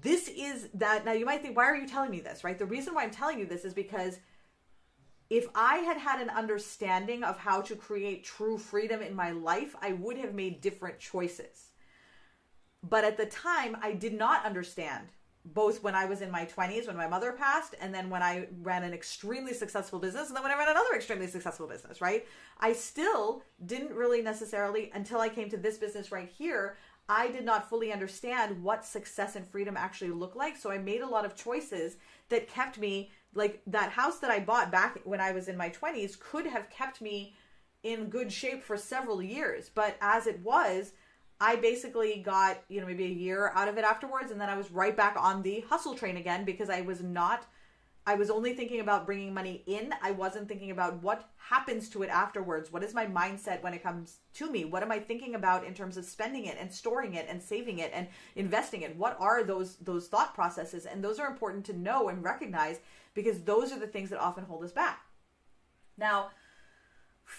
This 0.01 0.29
is 0.29 0.69
that 0.75 1.05
now 1.05 1.13
you 1.13 1.27
might 1.27 1.43
think 1.43 1.57
why 1.57 1.65
are 1.65 1.77
you 1.77 1.89
telling 1.89 2.11
me 2.11 2.21
this 2.21 2.45
right? 2.45 2.59
The 2.59 2.67
reason 2.67 2.95
why 2.95 3.05
I'm 3.05 3.11
telling 3.11 3.39
you 3.39 3.47
this 3.47 3.65
is 3.65 3.75
because 3.75 4.19
if 5.31 5.47
I 5.55 5.77
had 5.77 5.97
had 5.97 6.21
an 6.21 6.31
understanding 6.31 7.25
of 7.25 7.39
how 7.39 7.63
to 7.63 7.75
create 7.75 8.25
true 8.25 8.59
freedom 8.59 9.01
in 9.03 9.15
my 9.15 9.31
life 9.31 9.75
I 9.81 9.93
would 9.93 10.19
have 10.19 10.35
made 10.35 10.61
different 10.61 10.99
choices. 10.99 11.71
But 12.83 13.05
at 13.05 13.17
the 13.17 13.25
time, 13.25 13.79
I 13.81 13.93
did 13.93 14.13
not 14.13 14.45
understand 14.45 15.09
both 15.45 15.83
when 15.83 15.95
I 15.95 16.07
was 16.07 16.23
in 16.23 16.31
my 16.31 16.47
20s 16.47 16.87
when 16.87 16.97
my 16.97 17.07
mother 17.07 17.33
passed 17.33 17.75
and 17.81 17.95
then 17.95 18.09
when 18.09 18.23
I 18.23 18.49
ran 18.63 18.83
an 18.83 18.95
extremely 18.95 19.53
successful 19.53 19.99
business 19.99 20.29
and 20.29 20.37
then 20.37 20.43
when 20.43 20.53
I 20.53 20.57
ran 20.57 20.69
another 20.69 20.95
extremely 20.95 21.27
successful 21.27 21.67
business, 21.67 22.01
right? 22.01 22.27
I 22.59 22.73
still 22.73 23.43
didn't 23.67 23.93
really 23.93 24.23
necessarily 24.23 24.91
until 24.95 25.21
I 25.21 25.29
came 25.29 25.51
to 25.51 25.59
this 25.59 25.77
business 25.77 26.11
right 26.11 26.31
here, 26.31 26.77
I 27.09 27.29
did 27.29 27.45
not 27.45 27.69
fully 27.69 27.93
understand 27.93 28.63
what 28.63 28.85
success 28.85 29.37
and 29.37 29.47
freedom 29.47 29.77
actually 29.77 30.11
look 30.11 30.35
like. 30.35 30.57
So 30.57 30.71
I 30.71 30.79
made 30.79 31.03
a 31.03 31.09
lot 31.09 31.25
of 31.25 31.37
choices 31.37 31.97
that 32.31 32.49
kept 32.49 32.79
me 32.79 33.11
like 33.35 33.61
that 33.67 33.91
house 33.91 34.19
that 34.21 34.31
I 34.31 34.41
bought 34.41 34.71
back 34.71 35.01
when 35.05 35.21
I 35.21 35.33
was 35.33 35.49
in 35.49 35.57
my 35.57 35.69
20s 35.69 36.19
could 36.19 36.47
have 36.47 36.71
kept 36.71 37.01
me 37.01 37.35
in 37.83 38.09
good 38.09 38.33
shape 38.33 38.65
for 38.65 38.77
several 38.77 39.23
years, 39.23 39.71
but 39.73 39.97
as 40.01 40.27
it 40.27 40.41
was, 40.41 40.93
I 41.41 41.57
basically 41.57 42.23
got, 42.25 42.63
you 42.69 42.81
know, 42.81 42.87
maybe 42.87 43.05
a 43.05 43.09
year 43.09 43.53
out 43.55 43.69
of 43.69 43.77
it 43.77 43.85
afterwards. 43.85 44.31
And 44.31 44.41
then 44.41 44.49
I 44.49 44.57
was 44.57 44.71
right 44.71 44.97
back 44.97 45.17
on 45.19 45.43
the 45.43 45.65
hustle 45.69 45.95
train 45.95 46.17
again 46.17 46.45
because 46.45 46.71
I 46.71 46.81
was 46.81 47.03
not, 47.03 47.45
I 48.07 48.17
was 48.17 48.29
only 48.29 48.53
thinking 48.53 48.81
about 48.81 49.07
bringing 49.07 49.33
money 49.33 49.63
in. 49.67 49.95
I 50.03 50.11
wasn't 50.11 50.47
thinking 50.47 50.71
about 50.71 51.03
what 51.03 51.31
happens 51.39 51.89
to 51.91 52.03
it 52.03 52.11
afterwards. 52.11 52.71
What 52.71 52.83
is 52.83 52.93
my 52.93 53.07
mindset 53.07 53.63
when 53.63 53.73
it 53.73 53.83
comes 53.83 54.19
to 54.35 54.51
me? 54.51 54.67
What 54.67 54.83
am 54.83 54.93
I 54.93 54.99
thinking 54.99 55.35
about 55.35 55.65
in 55.65 55.73
terms 55.73 55.97
of 55.97 56.05
spending 56.05 56.45
it 56.45 56.59
and 56.61 56.71
storing 56.71 57.15
it 57.15 57.27
and 57.31 57.43
saving 57.43 57.79
it 57.79 57.93
and 57.95 58.09
investing 58.37 58.83
it? 58.83 58.95
What 58.97 59.17
are 59.19 59.43
those, 59.43 59.77
those 59.77 60.09
thought 60.09 60.35
processes? 60.35 60.85
And 60.85 61.03
those 61.03 61.19
are 61.19 61.27
important 61.27 61.65
to 61.67 61.79
know 61.79 62.09
and 62.09 62.23
recognize 62.23 62.81
because 63.15 63.41
those 63.41 63.73
are 63.73 63.79
the 63.79 63.87
things 63.87 64.11
that 64.11 64.21
often 64.21 64.45
hold 64.45 64.65
us 64.65 64.73
back. 64.73 65.01
Now, 65.97 66.31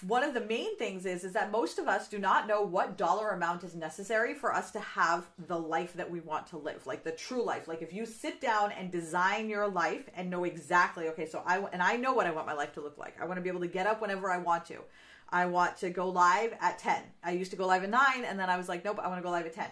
one 0.05 0.23
of 0.23 0.33
the 0.33 0.41
main 0.41 0.77
things 0.77 1.05
is 1.05 1.23
is 1.23 1.33
that 1.33 1.51
most 1.51 1.79
of 1.79 1.87
us 1.87 2.07
do 2.07 2.19
not 2.19 2.47
know 2.47 2.61
what 2.61 2.97
dollar 2.97 3.29
amount 3.29 3.63
is 3.63 3.75
necessary 3.75 4.33
for 4.33 4.53
us 4.53 4.71
to 4.71 4.79
have 4.79 5.25
the 5.47 5.57
life 5.57 5.93
that 5.93 6.09
we 6.09 6.19
want 6.19 6.47
to 6.47 6.57
live 6.57 6.85
like 6.85 7.03
the 7.03 7.11
true 7.11 7.43
life. 7.43 7.67
Like 7.67 7.81
if 7.81 7.93
you 7.93 8.05
sit 8.05 8.41
down 8.41 8.71
and 8.71 8.91
design 8.91 9.49
your 9.49 9.67
life 9.67 10.09
and 10.15 10.29
know 10.29 10.43
exactly 10.43 11.07
okay 11.09 11.25
so 11.25 11.43
i 11.45 11.59
and 11.71 11.81
i 11.81 11.95
know 11.95 12.13
what 12.13 12.27
i 12.27 12.31
want 12.31 12.47
my 12.47 12.53
life 12.53 12.73
to 12.73 12.81
look 12.81 12.97
like. 12.97 13.19
I 13.21 13.25
want 13.25 13.37
to 13.37 13.41
be 13.41 13.49
able 13.49 13.61
to 13.61 13.67
get 13.67 13.87
up 13.87 14.01
whenever 14.01 14.31
i 14.31 14.37
want 14.37 14.65
to. 14.65 14.79
I 15.29 15.45
want 15.45 15.77
to 15.77 15.89
go 15.89 16.09
live 16.09 16.53
at 16.61 16.77
10 16.79 17.01
i 17.23 17.31
used 17.31 17.51
to 17.51 17.57
go 17.57 17.65
live 17.65 17.83
at 17.83 17.89
9 17.89 18.01
and 18.25 18.39
then 18.39 18.49
i 18.49 18.57
was 18.57 18.69
like 18.69 18.85
nope 18.85 18.99
i 19.01 19.07
want 19.07 19.19
to 19.19 19.23
go 19.23 19.31
live 19.31 19.45
at 19.45 19.53
10 19.53 19.65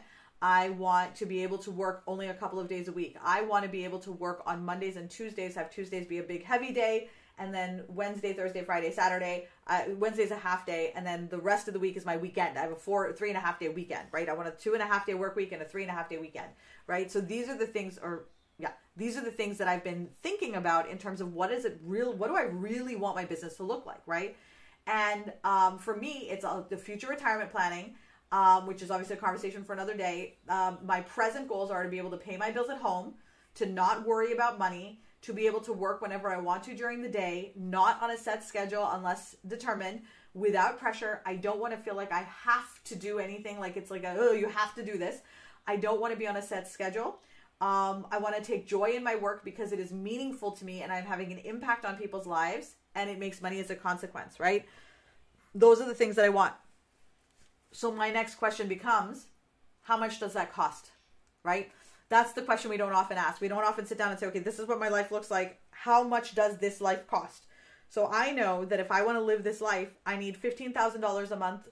I 0.43 0.71
want 0.71 1.15
to 1.15 1.25
be 1.25 1.41
able 1.41 1.57
to 1.59 1.71
work 1.71 2.03
only 2.05 2.27
a 2.27 2.33
couple 2.33 2.59
of 2.59 2.67
days 2.67 2.89
a 2.89 2.91
week. 2.91 3.15
I 3.23 3.43
want 3.43 3.63
to 3.63 3.69
be 3.69 3.85
able 3.85 3.99
to 3.99 4.11
work 4.11 4.43
on 4.45 4.65
Mondays 4.65 4.97
and 4.97 5.09
Tuesdays, 5.09 5.55
have 5.55 5.71
Tuesdays 5.71 6.05
be 6.05 6.17
a 6.17 6.23
big 6.23 6.43
heavy 6.43 6.73
day, 6.73 7.07
and 7.37 7.53
then 7.53 7.83
Wednesday, 7.87 8.33
Thursday, 8.33 8.63
Friday, 8.63 8.91
Saturday. 8.91 9.47
Uh, 9.67 9.83
Wednesday's 9.97 10.31
a 10.31 10.37
half 10.37 10.65
day, 10.65 10.91
and 10.95 11.05
then 11.05 11.27
the 11.29 11.37
rest 11.37 11.67
of 11.67 11.73
the 11.73 11.79
week 11.79 11.97
is 11.97 12.05
my 12.05 12.17
weekend. 12.17 12.57
I 12.57 12.61
have 12.61 12.71
a 12.71 12.75
four, 12.75 13.11
three 13.13 13.29
and 13.29 13.37
a 13.37 13.41
half 13.41 13.59
day 13.59 13.69
weekend, 13.69 14.07
right? 14.11 14.29
I 14.29 14.33
want 14.33 14.47
a 14.47 14.51
two 14.51 14.73
and 14.73 14.83
a 14.83 14.85
half 14.85 15.05
day 15.05 15.13
work 15.13 15.35
week 15.35 15.51
and 15.51 15.61
a 15.61 15.65
three 15.65 15.83
and 15.83 15.91
a 15.91 15.93
half 15.93 16.09
day 16.09 16.17
weekend, 16.17 16.49
right? 16.87 17.11
So 17.11 17.19
these 17.21 17.49
are 17.49 17.57
the 17.57 17.65
things, 17.65 17.97
or 18.01 18.25
yeah, 18.59 18.71
these 18.95 19.17
are 19.17 19.23
the 19.23 19.31
things 19.31 19.57
that 19.57 19.67
I've 19.67 19.83
been 19.83 20.09
thinking 20.21 20.55
about 20.55 20.89
in 20.89 20.97
terms 20.97 21.21
of 21.21 21.33
what 21.33 21.51
is 21.51 21.65
it 21.65 21.79
real, 21.83 22.13
what 22.13 22.27
do 22.27 22.35
I 22.35 22.43
really 22.43 22.95
want 22.95 23.15
my 23.15 23.25
business 23.25 23.55
to 23.57 23.63
look 23.63 23.85
like, 23.85 24.01
right? 24.05 24.35
And 24.85 25.33
um, 25.43 25.79
for 25.79 25.95
me, 25.95 26.27
it's 26.29 26.45
uh, 26.45 26.63
the 26.69 26.77
future 26.77 27.07
retirement 27.07 27.51
planning. 27.51 27.95
Um, 28.31 28.65
which 28.65 28.81
is 28.81 28.89
obviously 28.89 29.15
a 29.15 29.19
conversation 29.19 29.63
for 29.63 29.73
another 29.73 29.95
day. 29.95 30.37
Um, 30.49 30.79
my 30.83 31.01
present 31.01 31.47
goals 31.47 31.69
are 31.69 31.83
to 31.83 31.89
be 31.89 31.99
able 31.99 32.09
to 32.09 32.17
pay 32.17 32.35
my 32.35 32.49
bills 32.49 32.67
at 32.71 32.79
home, 32.79 33.13
to 33.53 33.67
not 33.67 34.07
worry 34.07 34.33
about 34.33 34.57
money, 34.57 35.02
to 35.23 35.33
be 35.33 35.47
able 35.47 35.61
to 35.61 35.73
work 35.73 36.01
whenever 36.01 36.31
I 36.31 36.37
want 36.37 36.63
to 36.63 36.75
during 36.75 37.01
the 37.01 37.09
day, 37.09 37.53
not 37.55 38.01
on 38.01 38.11
a 38.11 38.17
set 38.17 38.43
schedule 38.43 38.87
unless 38.91 39.37
determined, 39.47 40.01
without 40.33 40.77
pressure. 40.77 41.21
I 41.25 41.35
don't 41.35 41.59
want 41.59 41.73
to 41.73 41.79
feel 41.79 41.95
like 41.95 42.11
I 42.11 42.27
have 42.43 42.83
to 42.85 42.95
do 42.95 43.19
anything, 43.19 43.59
like 43.59 43.77
it's 43.77 43.89
like, 43.89 44.03
a, 44.03 44.15
oh, 44.17 44.33
you 44.33 44.49
have 44.49 44.75
to 44.75 44.83
do 44.83 44.97
this. 44.97 45.21
I 45.65 45.77
don't 45.77 46.01
want 46.01 46.13
to 46.13 46.19
be 46.19 46.27
on 46.27 46.35
a 46.35 46.41
set 46.41 46.67
schedule. 46.67 47.19
Um, 47.61 48.05
I 48.11 48.17
want 48.17 48.35
to 48.35 48.41
take 48.41 48.67
joy 48.67 48.91
in 48.95 49.03
my 49.03 49.15
work 49.15 49.45
because 49.45 49.71
it 49.71 49.79
is 49.79 49.93
meaningful 49.93 50.51
to 50.51 50.65
me 50.65 50.81
and 50.81 50.91
I'm 50.91 51.05
having 51.05 51.31
an 51.31 51.37
impact 51.39 51.85
on 51.85 51.95
people's 51.95 52.27
lives 52.27 52.75
and 52.93 53.09
it 53.09 53.17
makes 53.17 53.41
money 53.41 53.61
as 53.61 53.69
a 53.69 53.75
consequence, 53.75 54.41
right? 54.41 54.65
Those 55.55 55.79
are 55.79 55.87
the 55.87 55.95
things 55.95 56.17
that 56.17 56.25
I 56.25 56.29
want. 56.29 56.53
So 57.71 57.91
my 57.91 58.11
next 58.11 58.35
question 58.35 58.67
becomes 58.67 59.27
how 59.83 59.95
much 59.95 60.19
does 60.19 60.33
that 60.33 60.51
cost, 60.51 60.91
right? 61.43 61.71
That's 62.13 62.33
the 62.33 62.43
question 62.43 62.69
we 62.69 62.77
don't 62.77 62.93
often 62.93 63.17
ask. 63.17 63.41
We 63.41 63.47
don't 63.47 63.63
often 63.63 63.87
sit 63.87 63.97
down 63.97 64.11
and 64.11 64.19
say, 64.19 64.27
okay, 64.27 64.37
this 64.37 64.59
is 64.59 64.67
what 64.67 64.79
my 64.79 64.87
life 64.87 65.11
looks 65.11 65.31
like. 65.31 65.59
How 65.71 66.03
much 66.03 66.35
does 66.35 66.59
this 66.59 66.79
life 66.79 67.07
cost? 67.07 67.47
So 67.89 68.07
I 68.11 68.29
know 68.29 68.65
that 68.65 68.79
if 68.79 68.91
I 68.91 69.03
want 69.03 69.17
to 69.17 69.23
live 69.23 69.43
this 69.43 69.61
life, 69.61 69.89
I 70.05 70.15
need 70.15 70.39
$15,000 70.39 71.31
a 71.31 71.35
month 71.35 71.69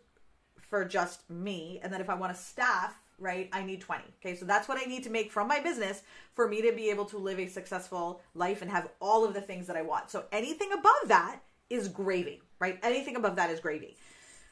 for 0.60 0.84
just 0.84 1.30
me. 1.30 1.80
And 1.84 1.94
then 1.94 2.02
if 2.02 2.10
I 2.10 2.16
want 2.16 2.34
to 2.36 2.42
staff, 2.42 3.00
right, 3.20 3.50
I 3.54 3.62
need 3.62 3.82
20. 3.82 4.04
Okay. 4.20 4.36
So 4.36 4.46
that's 4.46 4.68
what 4.68 4.80
I 4.80 4.90
need 4.90 5.04
to 5.04 5.12
make 5.12 5.32
from 5.32 5.48
my 5.48 5.60
business 5.60 6.02
for 6.34 6.48
me 6.48 6.64
to 6.64 6.72
be 6.72 6.90
able 6.90 7.06
to 7.06 7.20
live 7.20 7.38
a 7.38 7.46
successful 7.46 8.20
life 8.34 8.64
and 8.64 8.72
have 8.72 8.90
all 9.00 9.24
of 9.24 9.36
the 9.36 9.42
things 9.42 9.68
that 9.68 9.78
I 9.78 9.84
want. 9.84 10.10
So 10.10 10.24
anything 10.32 10.72
above 10.72 11.04
that 11.06 11.40
is 11.70 11.88
gravy, 11.88 12.42
right? 12.60 12.80
Anything 12.82 13.16
above 13.16 13.36
that 13.36 13.52
is 13.52 13.60
gravy. 13.60 13.96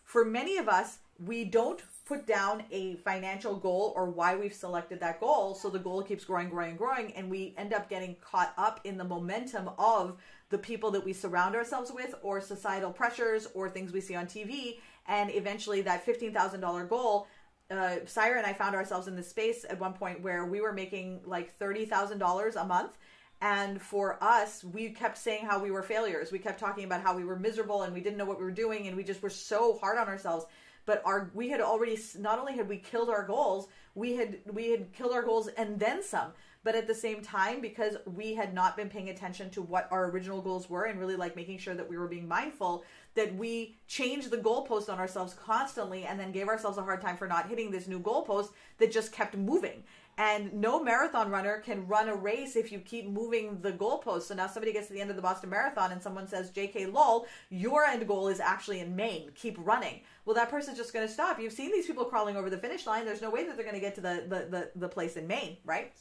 For 0.03 0.23
many 0.23 0.57
of 0.57 0.69
us, 0.69 0.99
we 1.25 1.43
don't 1.45 1.81
put 2.05 2.25
down 2.25 2.63
a 2.71 2.95
financial 2.97 3.55
goal 3.55 3.93
or 3.95 4.09
why 4.09 4.35
we've 4.35 4.53
selected 4.53 4.99
that 4.99 5.19
goal. 5.19 5.53
So 5.53 5.69
the 5.69 5.79
goal 5.79 6.01
keeps 6.01 6.25
growing, 6.25 6.49
growing, 6.49 6.75
growing, 6.75 7.11
and 7.13 7.29
we 7.29 7.53
end 7.57 7.73
up 7.73 7.89
getting 7.89 8.15
caught 8.21 8.53
up 8.57 8.79
in 8.83 8.97
the 8.97 9.03
momentum 9.03 9.69
of 9.77 10.17
the 10.49 10.57
people 10.57 10.89
that 10.91 11.05
we 11.05 11.13
surround 11.13 11.55
ourselves 11.55 11.91
with, 11.91 12.15
or 12.23 12.41
societal 12.41 12.91
pressures, 12.91 13.47
or 13.53 13.69
things 13.69 13.91
we 13.91 14.01
see 14.01 14.15
on 14.15 14.25
TV. 14.25 14.79
And 15.07 15.29
eventually, 15.29 15.81
that 15.81 16.05
$15,000 16.05 16.89
goal 16.89 17.27
uh, 17.71 17.97
Syra 18.05 18.37
and 18.37 18.47
I 18.47 18.53
found 18.53 18.75
ourselves 18.75 19.07
in 19.07 19.15
this 19.15 19.29
space 19.29 19.65
at 19.69 19.79
one 19.79 19.93
point 19.93 20.21
where 20.21 20.45
we 20.45 20.61
were 20.61 20.73
making 20.73 21.21
like 21.25 21.57
$30,000 21.59 22.55
a 22.55 22.65
month. 22.65 22.97
And 23.41 23.81
for 23.81 24.21
us, 24.21 24.63
we 24.63 24.89
kept 24.89 25.17
saying 25.17 25.45
how 25.45 25.61
we 25.61 25.71
were 25.71 25.83
failures. 25.83 26.31
We 26.31 26.39
kept 26.39 26.59
talking 26.59 26.83
about 26.83 27.01
how 27.01 27.15
we 27.15 27.23
were 27.23 27.39
miserable 27.39 27.83
and 27.83 27.93
we 27.93 28.01
didn't 28.01 28.17
know 28.17 28.25
what 28.25 28.37
we 28.37 28.43
were 28.43 28.51
doing. 28.51 28.87
And 28.87 28.97
we 28.97 29.03
just 29.03 29.21
were 29.21 29.29
so 29.29 29.77
hard 29.77 29.97
on 29.97 30.07
ourselves 30.07 30.45
but 30.89 31.03
our 31.05 31.29
we 31.35 31.49
had 31.49 31.61
already 31.61 31.95
not 32.17 32.39
only 32.39 32.55
had 32.55 32.67
we 32.67 32.77
killed 32.77 33.11
our 33.11 33.23
goals 33.23 33.67
we 33.93 34.15
had 34.15 34.39
we 34.51 34.71
had 34.71 34.91
killed 34.93 35.13
our 35.13 35.21
goals 35.21 35.47
and 35.49 35.79
then 35.79 36.01
some. 36.01 36.31
But 36.61 36.75
at 36.75 36.87
the 36.87 36.95
same 36.95 37.21
time 37.21 37.61
because 37.61 37.95
we 38.05 38.33
had 38.33 38.53
not 38.53 38.75
been 38.75 38.89
paying 38.89 39.09
attention 39.09 39.49
to 39.51 39.61
what 39.61 39.87
our 39.91 40.09
original 40.09 40.41
goals 40.41 40.69
were 40.69 40.85
and 40.85 40.99
really 40.99 41.15
like 41.15 41.35
making 41.35 41.57
sure 41.59 41.73
that 41.73 41.89
we 41.89 41.97
were 41.97 42.07
being 42.07 42.27
mindful 42.27 42.83
that 43.15 43.33
we 43.35 43.77
changed 43.87 44.29
the 44.29 44.37
goalpost 44.37 44.89
on 44.89 44.99
ourselves 44.99 45.33
constantly 45.33 46.05
and 46.05 46.19
then 46.19 46.31
gave 46.31 46.47
ourselves 46.47 46.77
a 46.77 46.83
hard 46.83 47.01
time 47.01 47.17
for 47.17 47.27
not 47.27 47.47
hitting 47.49 47.71
this 47.71 47.87
new 47.87 47.99
goalpost 47.99 48.49
that 48.77 48.91
just 48.91 49.11
kept 49.13 49.37
moving 49.37 49.83
and 50.19 50.53
no 50.53 50.83
marathon 50.83 51.31
runner 51.31 51.59
can 51.59 51.87
run 51.87 52.09
a 52.09 52.13
race 52.13 52.57
if 52.57 52.73
you 52.73 52.79
keep 52.79 53.07
moving 53.07 53.61
the 53.61 53.71
goalpost. 53.71 54.23
So 54.23 54.35
now 54.35 54.47
somebody 54.47 54.73
gets 54.73 54.87
to 54.87 54.93
the 54.93 54.99
end 54.99 55.09
of 55.09 55.15
the 55.15 55.21
Boston 55.21 55.49
Marathon 55.49 55.93
and 55.93 56.03
someone 56.03 56.27
says, 56.27 56.51
JK 56.51 56.91
lol, 56.91 57.25
your 57.49 57.85
end 57.85 58.05
goal 58.05 58.27
is 58.27 58.41
actually 58.41 58.81
in 58.81 58.97
Maine. 58.97 59.31
Keep 59.33 59.55
running. 59.59 60.01
Well, 60.25 60.35
that 60.35 60.49
person's 60.49 60.77
just 60.77 60.91
going 60.91 61.07
to 61.07 61.11
stop. 61.11 61.39
You've 61.39 61.53
seen 61.53 61.71
these 61.71 61.87
people 61.87 62.03
crawling 62.03 62.35
over 62.35 62.49
the 62.49 62.57
finish 62.57 62.85
line. 62.85 63.05
There's 63.05 63.21
no 63.21 63.29
way 63.29 63.45
that 63.45 63.55
they're 63.55 63.63
going 63.63 63.75
to 63.75 63.81
get 63.81 63.95
to 63.95 64.01
the, 64.01 64.25
the, 64.27 64.47
the, 64.49 64.71
the 64.75 64.89
place 64.89 65.15
in 65.15 65.25
Maine, 65.25 65.55
right? 65.63 65.93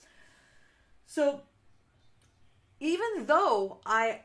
So 1.07 1.43
even 2.81 3.25
though 3.27 3.79
I 3.87 4.23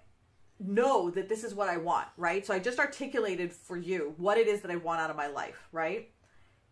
know 0.59 1.11
that 1.11 1.29
this 1.29 1.43
is 1.43 1.53
what 1.53 1.69
I 1.69 1.77
want, 1.77 2.07
right? 2.17 2.43
So 2.43 2.55
I 2.55 2.57
just 2.57 2.79
articulated 2.79 3.53
for 3.53 3.77
you 3.77 4.15
what 4.17 4.39
it 4.39 4.47
is 4.47 4.61
that 4.61 4.71
I 4.71 4.77
want 4.77 5.01
out 5.01 5.11
of 5.11 5.15
my 5.15 5.27
life, 5.27 5.67
right? 5.71 6.09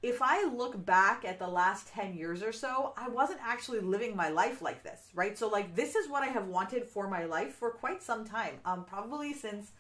If 0.02 0.20
I 0.22 0.46
look 0.46 0.84
back 0.84 1.26
at 1.26 1.38
the 1.38 1.48
last 1.48 1.88
10 1.90 2.16
years 2.16 2.42
or 2.42 2.52
so, 2.52 2.94
I 2.98 3.08
wasn't 3.08 3.40
actually 3.44 3.82
living 3.82 4.16
my 4.16 4.30
life 4.30 4.62
like 4.62 4.84
this, 4.84 5.00
right? 5.14 5.38
So, 5.38 5.48
like, 5.48 5.76
this 5.76 5.96
is 5.96 6.10
what 6.10 6.24
I 6.24 6.28
have 6.28 6.48
wanted 6.48 6.86
for 6.86 7.08
my 7.08 7.26
life 7.26 7.54
for 7.54 7.70
quite 7.70 8.02
some 8.02 8.26
time. 8.26 8.56
Um, 8.66 8.84
probably 8.84 9.34
since, 9.34 9.72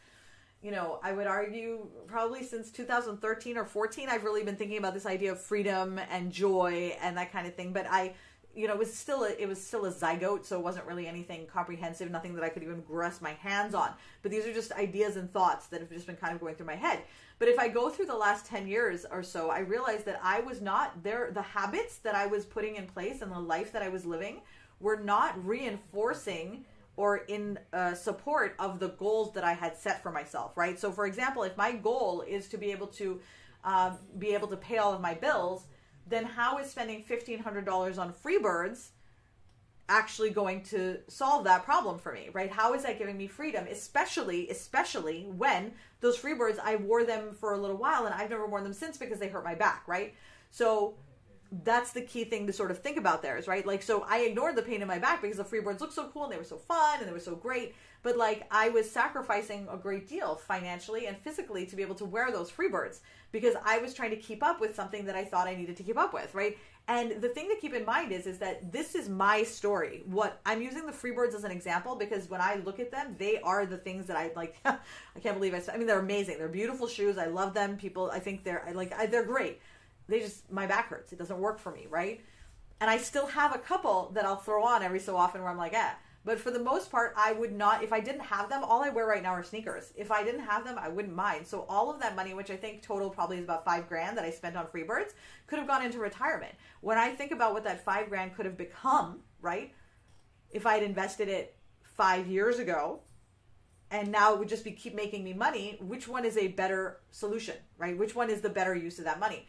you 0.61 0.69
know, 0.69 0.99
I 1.03 1.13
would 1.13 1.25
argue 1.25 1.87
probably 2.05 2.43
since 2.43 2.69
2013 2.71 3.57
or 3.57 3.65
14, 3.65 4.09
I've 4.09 4.23
really 4.23 4.43
been 4.43 4.55
thinking 4.55 4.77
about 4.77 4.93
this 4.93 5.07
idea 5.07 5.31
of 5.31 5.41
freedom 5.41 5.99
and 6.11 6.31
joy 6.31 6.95
and 7.01 7.17
that 7.17 7.31
kind 7.31 7.47
of 7.47 7.55
thing. 7.55 7.73
But 7.73 7.87
I, 7.89 8.13
you 8.55 8.67
know, 8.67 8.73
it 8.73 8.79
was 8.79 8.93
still 8.93 9.23
a, 9.23 9.29
it 9.41 9.47
was 9.47 9.65
still 9.65 9.85
a 9.85 9.91
zygote, 9.91 10.45
so 10.45 10.57
it 10.57 10.63
wasn't 10.63 10.85
really 10.85 11.07
anything 11.07 11.47
comprehensive, 11.47 12.11
nothing 12.11 12.35
that 12.35 12.43
I 12.43 12.49
could 12.49 12.61
even 12.61 12.81
grasp 12.81 13.23
my 13.23 13.33
hands 13.33 13.73
on. 13.73 13.89
But 14.21 14.31
these 14.31 14.45
are 14.45 14.53
just 14.53 14.71
ideas 14.73 15.15
and 15.15 15.31
thoughts 15.33 15.65
that 15.67 15.79
have 15.79 15.89
just 15.89 16.05
been 16.05 16.17
kind 16.17 16.35
of 16.35 16.39
going 16.39 16.53
through 16.53 16.67
my 16.67 16.75
head. 16.75 16.99
But 17.41 17.49
if 17.49 17.57
I 17.57 17.69
go 17.69 17.89
through 17.89 18.05
the 18.05 18.15
last 18.15 18.45
10 18.45 18.67
years 18.67 19.03
or 19.09 19.23
so, 19.23 19.49
I 19.49 19.61
realized 19.61 20.05
that 20.05 20.19
I 20.21 20.41
was 20.41 20.61
not 20.61 21.01
there, 21.01 21.31
the 21.33 21.41
habits 21.41 21.97
that 21.97 22.13
I 22.13 22.27
was 22.27 22.45
putting 22.45 22.75
in 22.75 22.85
place 22.85 23.23
and 23.23 23.31
the 23.31 23.39
life 23.39 23.71
that 23.71 23.81
I 23.81 23.89
was 23.89 24.05
living 24.05 24.41
were 24.79 24.97
not 24.97 25.43
reinforcing 25.43 26.65
or 26.97 27.17
in 27.17 27.57
uh, 27.73 27.95
support 27.95 28.53
of 28.59 28.79
the 28.79 28.89
goals 28.89 29.33
that 29.33 29.43
I 29.43 29.53
had 29.53 29.75
set 29.75 30.03
for 30.03 30.11
myself, 30.11 30.55
right? 30.55 30.79
So, 30.79 30.91
for 30.91 31.07
example, 31.07 31.41
if 31.41 31.57
my 31.57 31.71
goal 31.71 32.23
is 32.27 32.47
to 32.49 32.59
be 32.59 32.71
able 32.71 32.85
to 32.85 33.19
uh, 33.63 33.93
be 34.19 34.35
able 34.35 34.47
to 34.49 34.57
pay 34.57 34.77
all 34.77 34.93
of 34.93 35.01
my 35.01 35.15
bills, 35.15 35.63
then 36.07 36.25
how 36.25 36.59
is 36.59 36.69
spending 36.69 37.03
$1,500 37.03 37.97
on 37.97 38.13
Freebirds 38.13 38.89
actually 39.91 40.29
going 40.29 40.63
to 40.63 40.97
solve 41.09 41.43
that 41.43 41.65
problem 41.65 41.99
for 41.99 42.13
me, 42.13 42.29
right? 42.31 42.49
How 42.49 42.73
is 42.73 42.83
that 42.83 42.97
giving 42.97 43.17
me 43.17 43.27
freedom? 43.27 43.67
Especially, 43.69 44.49
especially 44.49 45.27
when 45.35 45.73
those 45.99 46.17
Freebirds, 46.17 46.57
I 46.59 46.77
wore 46.77 47.03
them 47.03 47.33
for 47.33 47.53
a 47.53 47.57
little 47.57 47.75
while 47.75 48.05
and 48.05 48.15
I've 48.15 48.29
never 48.29 48.47
worn 48.47 48.63
them 48.63 48.73
since 48.73 48.97
because 48.97 49.19
they 49.19 49.27
hurt 49.27 49.43
my 49.43 49.53
back, 49.53 49.83
right? 49.87 50.15
So 50.49 50.95
that's 51.63 51.91
the 51.91 52.01
key 52.01 52.23
thing 52.23 52.47
to 52.47 52.53
sort 52.53 52.71
of 52.71 52.79
think 52.79 52.95
about 52.95 53.21
there 53.21 53.37
is 53.37 53.45
right 53.45 53.65
like 53.65 53.83
so 53.83 54.05
i 54.07 54.19
ignored 54.19 54.55
the 54.55 54.61
pain 54.61 54.81
in 54.81 54.87
my 54.87 54.97
back 54.97 55.21
because 55.21 55.35
the 55.35 55.43
freebirds 55.43 55.81
looked 55.81 55.91
so 55.91 56.07
cool 56.13 56.23
and 56.23 56.31
they 56.31 56.37
were 56.37 56.45
so 56.45 56.55
fun 56.55 56.99
and 56.99 57.07
they 57.09 57.11
were 57.11 57.19
so 57.19 57.35
great 57.35 57.75
but 58.03 58.15
like 58.15 58.47
i 58.51 58.69
was 58.69 58.89
sacrificing 58.89 59.67
a 59.69 59.75
great 59.75 60.07
deal 60.07 60.35
financially 60.35 61.07
and 61.07 61.17
physically 61.17 61.65
to 61.65 61.75
be 61.75 61.81
able 61.81 61.93
to 61.93 62.05
wear 62.05 62.31
those 62.31 62.49
freebirds 62.49 62.99
because 63.31 63.55
i 63.65 63.77
was 63.77 63.93
trying 63.93 64.09
to 64.09 64.15
keep 64.15 64.43
up 64.43 64.59
with 64.59 64.75
something 64.75 65.05
that 65.05 65.15
i 65.15 65.23
thought 65.23 65.47
i 65.47 65.55
needed 65.55 65.77
to 65.77 65.83
keep 65.83 65.97
up 65.97 66.13
with 66.13 66.33
right 66.33 66.57
and 66.87 67.21
the 67.21 67.29
thing 67.29 67.47
to 67.47 67.55
keep 67.55 67.73
in 67.73 67.85
mind 67.85 68.11
is 68.11 68.25
is 68.25 68.37
that 68.39 68.71
this 68.71 68.95
is 68.95 69.07
my 69.07 69.43
story 69.43 70.03
what 70.05 70.39
i'm 70.45 70.61
using 70.61 70.85
the 70.85 70.91
freebirds 70.91 71.33
as 71.33 71.43
an 71.43 71.51
example 71.51 71.95
because 71.95 72.29
when 72.29 72.41
i 72.41 72.55
look 72.65 72.79
at 72.79 72.91
them 72.91 73.15
they 73.17 73.39
are 73.41 73.65
the 73.65 73.77
things 73.77 74.07
that 74.07 74.17
i 74.17 74.31
like 74.35 74.55
i 74.65 74.77
can't 75.21 75.35
believe 75.35 75.53
i 75.53 75.73
i 75.73 75.77
mean 75.77 75.87
they're 75.87 75.99
amazing 75.99 76.37
they're 76.37 76.47
beautiful 76.47 76.87
shoes 76.87 77.17
i 77.17 77.25
love 77.25 77.53
them 77.53 77.77
people 77.77 78.09
i 78.11 78.19
think 78.19 78.43
they're 78.43 78.63
I 78.67 78.71
like 78.71 78.93
I, 78.93 79.05
they're 79.05 79.25
great 79.25 79.59
they 80.11 80.19
just 80.19 80.51
my 80.51 80.67
back 80.67 80.89
hurts. 80.89 81.13
It 81.13 81.19
doesn't 81.19 81.39
work 81.39 81.59
for 81.59 81.71
me, 81.71 81.87
right? 81.89 82.21
And 82.79 82.89
I 82.89 82.97
still 82.97 83.27
have 83.27 83.55
a 83.55 83.59
couple 83.59 84.11
that 84.13 84.25
I'll 84.25 84.35
throw 84.35 84.63
on 84.63 84.83
every 84.83 84.99
so 84.99 85.15
often 85.15 85.41
where 85.41 85.49
I'm 85.49 85.57
like, 85.57 85.73
eh. 85.73 85.91
But 86.23 86.39
for 86.39 86.51
the 86.51 86.59
most 86.59 86.91
part, 86.91 87.13
I 87.17 87.31
would 87.31 87.51
not. 87.51 87.83
If 87.83 87.91
I 87.91 87.99
didn't 87.99 88.21
have 88.21 88.47
them, 88.47 88.63
all 88.63 88.83
I 88.83 88.89
wear 88.89 89.07
right 89.07 89.23
now 89.23 89.31
are 89.31 89.43
sneakers. 89.43 89.91
If 89.95 90.11
I 90.11 90.23
didn't 90.23 90.41
have 90.41 90.63
them, 90.63 90.77
I 90.77 90.87
wouldn't 90.87 91.15
mind. 91.15 91.47
So 91.47 91.65
all 91.67 91.91
of 91.91 91.99
that 91.99 92.15
money, 92.15 92.35
which 92.35 92.51
I 92.51 92.57
think 92.57 92.83
total 92.83 93.09
probably 93.09 93.37
is 93.37 93.43
about 93.43 93.65
five 93.65 93.87
grand 93.87 94.17
that 94.17 94.25
I 94.25 94.29
spent 94.29 94.55
on 94.55 94.67
Freebirds, 94.67 95.13
could 95.47 95.57
have 95.57 95.67
gone 95.67 95.83
into 95.83 95.97
retirement. 95.97 96.53
When 96.81 96.97
I 96.97 97.09
think 97.09 97.31
about 97.31 97.53
what 97.53 97.63
that 97.63 97.83
five 97.83 98.09
grand 98.09 98.35
could 98.35 98.45
have 98.45 98.57
become, 98.57 99.21
right? 99.41 99.73
If 100.51 100.67
I 100.67 100.75
had 100.75 100.83
invested 100.83 101.27
it 101.27 101.55
five 101.81 102.27
years 102.27 102.59
ago, 102.59 102.99
and 103.89 104.11
now 104.11 104.33
it 104.33 104.39
would 104.39 104.47
just 104.47 104.63
be 104.63 104.71
keep 104.71 104.95
making 104.95 105.23
me 105.23 105.33
money. 105.33 105.77
Which 105.81 106.07
one 106.07 106.23
is 106.23 106.37
a 106.37 106.49
better 106.49 106.99
solution, 107.09 107.55
right? 107.77 107.97
Which 107.97 108.15
one 108.15 108.29
is 108.29 108.41
the 108.41 108.49
better 108.49 108.73
use 108.73 108.99
of 108.99 109.05
that 109.05 109.19
money? 109.19 109.47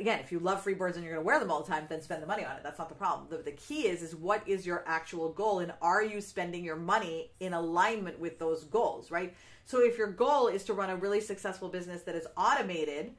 Again, 0.00 0.20
if 0.20 0.30
you 0.32 0.38
love 0.38 0.62
free 0.62 0.74
birds 0.74 0.96
and 0.96 1.04
you're 1.04 1.14
going 1.14 1.24
to 1.24 1.26
wear 1.26 1.38
them 1.38 1.50
all 1.50 1.62
the 1.62 1.68
time, 1.68 1.86
then 1.88 2.02
spend 2.02 2.22
the 2.22 2.26
money 2.26 2.44
on 2.44 2.56
it. 2.56 2.62
That's 2.62 2.78
not 2.78 2.88
the 2.88 2.94
problem. 2.94 3.28
The, 3.30 3.38
the 3.38 3.52
key 3.52 3.88
is 3.88 4.02
is 4.02 4.14
what 4.14 4.46
is 4.46 4.66
your 4.66 4.84
actual 4.86 5.30
goal, 5.30 5.60
and 5.60 5.72
are 5.82 6.02
you 6.02 6.20
spending 6.20 6.64
your 6.64 6.76
money 6.76 7.30
in 7.40 7.52
alignment 7.52 8.18
with 8.18 8.38
those 8.38 8.64
goals, 8.64 9.10
right? 9.10 9.34
So 9.64 9.80
if 9.80 9.96
your 9.98 10.10
goal 10.12 10.48
is 10.48 10.64
to 10.64 10.74
run 10.74 10.90
a 10.90 10.96
really 10.96 11.20
successful 11.20 11.68
business 11.68 12.02
that 12.02 12.14
is 12.14 12.26
automated, 12.36 13.12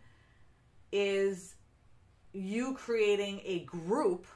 is 0.92 1.56
you 2.34 2.74
creating 2.76 3.42
a 3.46 3.60
group 3.62 4.28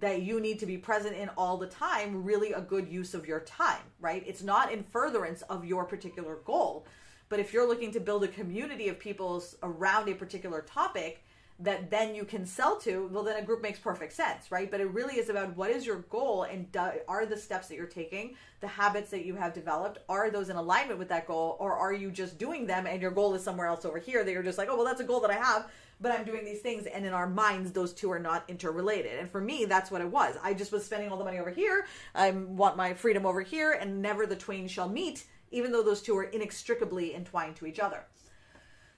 that 0.00 0.22
you 0.22 0.40
need 0.40 0.58
to 0.58 0.66
be 0.66 0.76
present 0.76 1.16
in 1.16 1.30
all 1.36 1.56
the 1.56 1.66
time 1.66 2.24
really 2.24 2.52
a 2.52 2.60
good 2.60 2.88
use 2.88 3.14
of 3.14 3.26
your 3.26 3.40
time, 3.40 3.82
right? 4.00 4.24
It's 4.26 4.42
not 4.42 4.72
in 4.72 4.82
furtherance 4.82 5.42
of 5.42 5.64
your 5.64 5.84
particular 5.84 6.38
goal. 6.44 6.86
But 7.28 7.40
if 7.40 7.52
you're 7.52 7.66
looking 7.66 7.92
to 7.92 8.00
build 8.00 8.24
a 8.24 8.28
community 8.28 8.88
of 8.88 8.98
people 8.98 9.42
around 9.62 10.08
a 10.08 10.14
particular 10.14 10.62
topic, 10.62 11.24
that 11.60 11.88
then 11.88 12.14
you 12.16 12.24
can 12.24 12.44
sell 12.44 12.76
to, 12.80 13.08
well, 13.12 13.22
then 13.22 13.36
a 13.36 13.42
group 13.42 13.62
makes 13.62 13.78
perfect 13.78 14.12
sense, 14.12 14.50
right? 14.50 14.70
But 14.70 14.80
it 14.80 14.90
really 14.90 15.14
is 15.14 15.28
about 15.28 15.56
what 15.56 15.70
is 15.70 15.86
your 15.86 15.98
goal 16.10 16.42
and 16.42 16.70
do, 16.72 16.90
are 17.06 17.26
the 17.26 17.36
steps 17.36 17.68
that 17.68 17.76
you're 17.76 17.86
taking, 17.86 18.34
the 18.60 18.66
habits 18.66 19.10
that 19.10 19.24
you 19.24 19.36
have 19.36 19.54
developed, 19.54 20.00
are 20.08 20.30
those 20.30 20.48
in 20.48 20.56
alignment 20.56 20.98
with 20.98 21.08
that 21.10 21.28
goal, 21.28 21.56
or 21.60 21.72
are 21.72 21.92
you 21.92 22.10
just 22.10 22.38
doing 22.38 22.66
them 22.66 22.86
and 22.86 23.00
your 23.00 23.12
goal 23.12 23.34
is 23.34 23.44
somewhere 23.44 23.68
else 23.68 23.84
over 23.84 23.98
here 23.98 24.24
that 24.24 24.32
you're 24.32 24.42
just 24.42 24.58
like, 24.58 24.68
oh, 24.68 24.74
well, 24.74 24.84
that's 24.84 25.00
a 25.00 25.04
goal 25.04 25.20
that 25.20 25.30
I 25.30 25.36
have, 25.36 25.70
but 26.00 26.10
I'm 26.10 26.24
doing 26.24 26.44
these 26.44 26.60
things, 26.60 26.86
and 26.86 27.06
in 27.06 27.12
our 27.12 27.28
minds, 27.28 27.70
those 27.70 27.92
two 27.92 28.10
are 28.10 28.18
not 28.18 28.42
interrelated. 28.48 29.20
And 29.20 29.30
for 29.30 29.40
me, 29.40 29.64
that's 29.64 29.92
what 29.92 30.00
it 30.00 30.08
was. 30.08 30.36
I 30.42 30.54
just 30.54 30.72
was 30.72 30.84
spending 30.84 31.08
all 31.08 31.18
the 31.18 31.24
money 31.24 31.38
over 31.38 31.50
here. 31.50 31.86
I 32.16 32.32
want 32.32 32.76
my 32.76 32.94
freedom 32.94 33.24
over 33.24 33.42
here, 33.42 33.78
and 33.80 34.02
never 34.02 34.26
the 34.26 34.34
twain 34.34 34.66
shall 34.66 34.88
meet, 34.88 35.24
even 35.52 35.70
though 35.70 35.84
those 35.84 36.02
two 36.02 36.16
are 36.16 36.24
inextricably 36.24 37.14
entwined 37.14 37.54
to 37.56 37.66
each 37.66 37.78
other. 37.78 38.04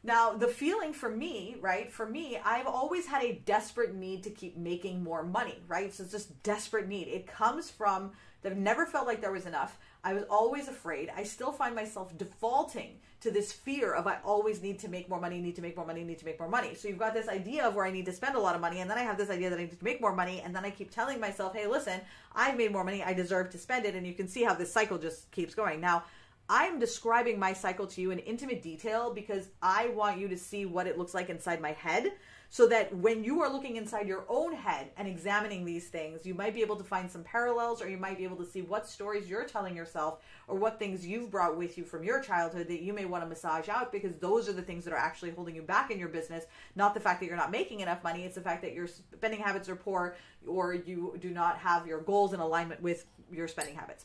Now, 0.06 0.34
the 0.34 0.46
feeling 0.46 0.92
for 0.92 1.10
me, 1.10 1.56
right? 1.60 1.92
For 1.92 2.06
me, 2.06 2.38
I've 2.44 2.68
always 2.68 3.06
had 3.06 3.24
a 3.24 3.42
desperate 3.44 3.92
need 3.92 4.22
to 4.22 4.30
keep 4.30 4.56
making 4.56 5.02
more 5.02 5.24
money, 5.24 5.58
right? 5.66 5.92
So 5.92 6.04
it's 6.04 6.12
just 6.12 6.44
desperate 6.44 6.86
need. 6.86 7.08
It 7.08 7.26
comes 7.26 7.70
from 7.70 8.12
that 8.42 8.52
I've 8.52 8.58
never 8.58 8.86
felt 8.86 9.08
like 9.08 9.20
there 9.20 9.32
was 9.32 9.46
enough. 9.46 9.80
I 10.04 10.14
was 10.14 10.22
always 10.30 10.68
afraid. 10.68 11.10
I 11.16 11.24
still 11.24 11.50
find 11.50 11.74
myself 11.74 12.16
defaulting 12.16 13.00
to 13.22 13.32
this 13.32 13.50
fear 13.50 13.94
of 13.94 14.06
I 14.06 14.18
always 14.24 14.62
need 14.62 14.78
to 14.80 14.88
make 14.88 15.08
more 15.08 15.20
money, 15.20 15.40
need 15.40 15.56
to 15.56 15.62
make 15.62 15.76
more 15.76 15.86
money, 15.86 16.04
need 16.04 16.20
to 16.20 16.24
make 16.24 16.38
more 16.38 16.48
money. 16.48 16.76
So 16.76 16.86
you've 16.86 17.00
got 17.00 17.12
this 17.12 17.26
idea 17.26 17.66
of 17.66 17.74
where 17.74 17.84
I 17.84 17.90
need 17.90 18.06
to 18.06 18.12
spend 18.12 18.36
a 18.36 18.40
lot 18.40 18.54
of 18.54 18.60
money, 18.60 18.78
and 18.78 18.88
then 18.88 18.98
I 18.98 19.02
have 19.02 19.18
this 19.18 19.30
idea 19.30 19.50
that 19.50 19.58
I 19.58 19.62
need 19.62 19.76
to 19.76 19.84
make 19.84 20.00
more 20.00 20.14
money, 20.14 20.40
and 20.40 20.54
then 20.54 20.64
I 20.64 20.70
keep 20.70 20.92
telling 20.92 21.18
myself, 21.18 21.56
hey, 21.56 21.66
listen, 21.66 22.00
I've 22.32 22.56
made 22.56 22.70
more 22.70 22.84
money, 22.84 23.02
I 23.02 23.12
deserve 23.12 23.50
to 23.50 23.58
spend 23.58 23.84
it, 23.84 23.96
and 23.96 24.06
you 24.06 24.14
can 24.14 24.28
see 24.28 24.44
how 24.44 24.54
this 24.54 24.72
cycle 24.72 24.98
just 24.98 25.28
keeps 25.32 25.56
going. 25.56 25.80
Now, 25.80 26.04
I'm 26.48 26.78
describing 26.78 27.38
my 27.38 27.52
cycle 27.52 27.86
to 27.88 28.00
you 28.00 28.10
in 28.12 28.18
intimate 28.20 28.62
detail 28.62 29.12
because 29.12 29.48
I 29.62 29.88
want 29.88 30.18
you 30.18 30.28
to 30.28 30.38
see 30.38 30.64
what 30.64 30.86
it 30.86 30.96
looks 30.98 31.14
like 31.14 31.28
inside 31.28 31.60
my 31.60 31.72
head. 31.72 32.12
so 32.48 32.66
that 32.68 32.94
when 32.96 33.24
you 33.24 33.42
are 33.42 33.52
looking 33.52 33.76
inside 33.76 34.06
your 34.06 34.24
own 34.28 34.52
head 34.54 34.90
and 34.96 35.08
examining 35.08 35.64
these 35.64 35.88
things, 35.88 36.24
you 36.24 36.34
might 36.34 36.54
be 36.54 36.60
able 36.60 36.76
to 36.76 36.84
find 36.84 37.10
some 37.10 37.24
parallels 37.24 37.82
or 37.82 37.88
you 37.88 37.96
might 37.96 38.16
be 38.16 38.24
able 38.24 38.36
to 38.36 38.46
see 38.46 38.62
what 38.62 38.88
stories 38.88 39.28
you're 39.28 39.44
telling 39.44 39.74
yourself 39.74 40.20
or 40.46 40.56
what 40.56 40.78
things 40.78 41.06
you've 41.06 41.30
brought 41.30 41.56
with 41.56 41.76
you 41.76 41.84
from 41.84 42.04
your 42.04 42.20
childhood 42.20 42.68
that 42.68 42.82
you 42.82 42.92
may 42.92 43.04
want 43.04 43.22
to 43.22 43.28
massage 43.28 43.68
out 43.68 43.90
because 43.90 44.16
those 44.18 44.48
are 44.48 44.52
the 44.52 44.62
things 44.62 44.84
that 44.84 44.92
are 44.92 44.98
actually 44.98 45.30
holding 45.30 45.54
you 45.54 45.62
back 45.62 45.90
in 45.90 45.98
your 45.98 46.08
business, 46.08 46.44
not 46.76 46.94
the 46.94 47.00
fact 47.00 47.20
that 47.20 47.26
you're 47.26 47.36
not 47.36 47.50
making 47.50 47.80
enough 47.80 48.02
money, 48.04 48.24
it's 48.24 48.36
the 48.36 48.40
fact 48.40 48.62
that 48.62 48.72
your 48.72 48.86
spending 48.86 49.40
habits 49.40 49.68
are 49.68 49.76
poor 49.76 50.16
or 50.46 50.74
you 50.74 51.16
do 51.20 51.30
not 51.30 51.58
have 51.58 51.86
your 51.86 52.00
goals 52.00 52.32
in 52.32 52.40
alignment 52.40 52.80
with 52.80 53.06
your 53.30 53.48
spending 53.48 53.74
habits. 53.74 54.04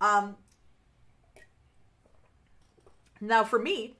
Um, 0.00 0.36
now, 3.22 3.44
for 3.44 3.58
me, 3.58 3.94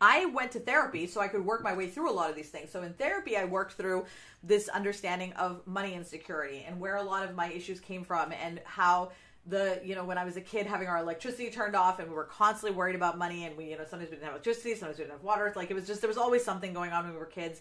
I 0.00 0.24
went 0.26 0.50
to 0.52 0.60
therapy 0.60 1.06
so 1.06 1.20
I 1.20 1.28
could 1.28 1.44
work 1.44 1.62
my 1.62 1.72
way 1.72 1.86
through 1.86 2.10
a 2.10 2.12
lot 2.12 2.30
of 2.30 2.36
these 2.36 2.48
things. 2.48 2.70
So 2.70 2.82
in 2.82 2.94
therapy, 2.94 3.36
I 3.36 3.44
worked 3.44 3.74
through 3.74 4.06
this 4.42 4.68
understanding 4.68 5.32
of 5.34 5.64
money 5.66 5.94
insecurity 5.94 6.64
and 6.66 6.80
where 6.80 6.96
a 6.96 7.02
lot 7.02 7.22
of 7.22 7.36
my 7.36 7.50
issues 7.52 7.78
came 7.78 8.02
from 8.02 8.32
and 8.32 8.60
how 8.64 9.12
the 9.46 9.80
you 9.82 9.94
know 9.94 10.04
when 10.04 10.18
I 10.18 10.24
was 10.24 10.36
a 10.36 10.40
kid 10.40 10.66
having 10.66 10.86
our 10.86 10.98
electricity 10.98 11.50
turned 11.50 11.74
off 11.74 11.98
and 11.98 12.08
we 12.08 12.14
were 12.14 12.24
constantly 12.24 12.76
worried 12.76 12.94
about 12.94 13.16
money 13.16 13.46
and 13.46 13.56
we 13.56 13.70
you 13.70 13.78
know 13.78 13.84
sometimes 13.88 14.10
we 14.10 14.16
didn't 14.16 14.24
have 14.24 14.34
electricity, 14.34 14.74
sometimes 14.74 14.98
we 14.98 15.04
didn't 15.04 15.16
have 15.16 15.24
water. 15.24 15.46
It's 15.46 15.56
like 15.56 15.70
it 15.70 15.74
was 15.74 15.86
just 15.86 16.00
there 16.02 16.08
was 16.08 16.18
always 16.18 16.44
something 16.44 16.74
going 16.74 16.92
on 16.92 17.04
when 17.04 17.12
we 17.12 17.18
were 17.18 17.26
kids. 17.26 17.60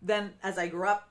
Then 0.00 0.32
as 0.42 0.56
I 0.56 0.68
grew 0.68 0.86
up, 0.86 1.10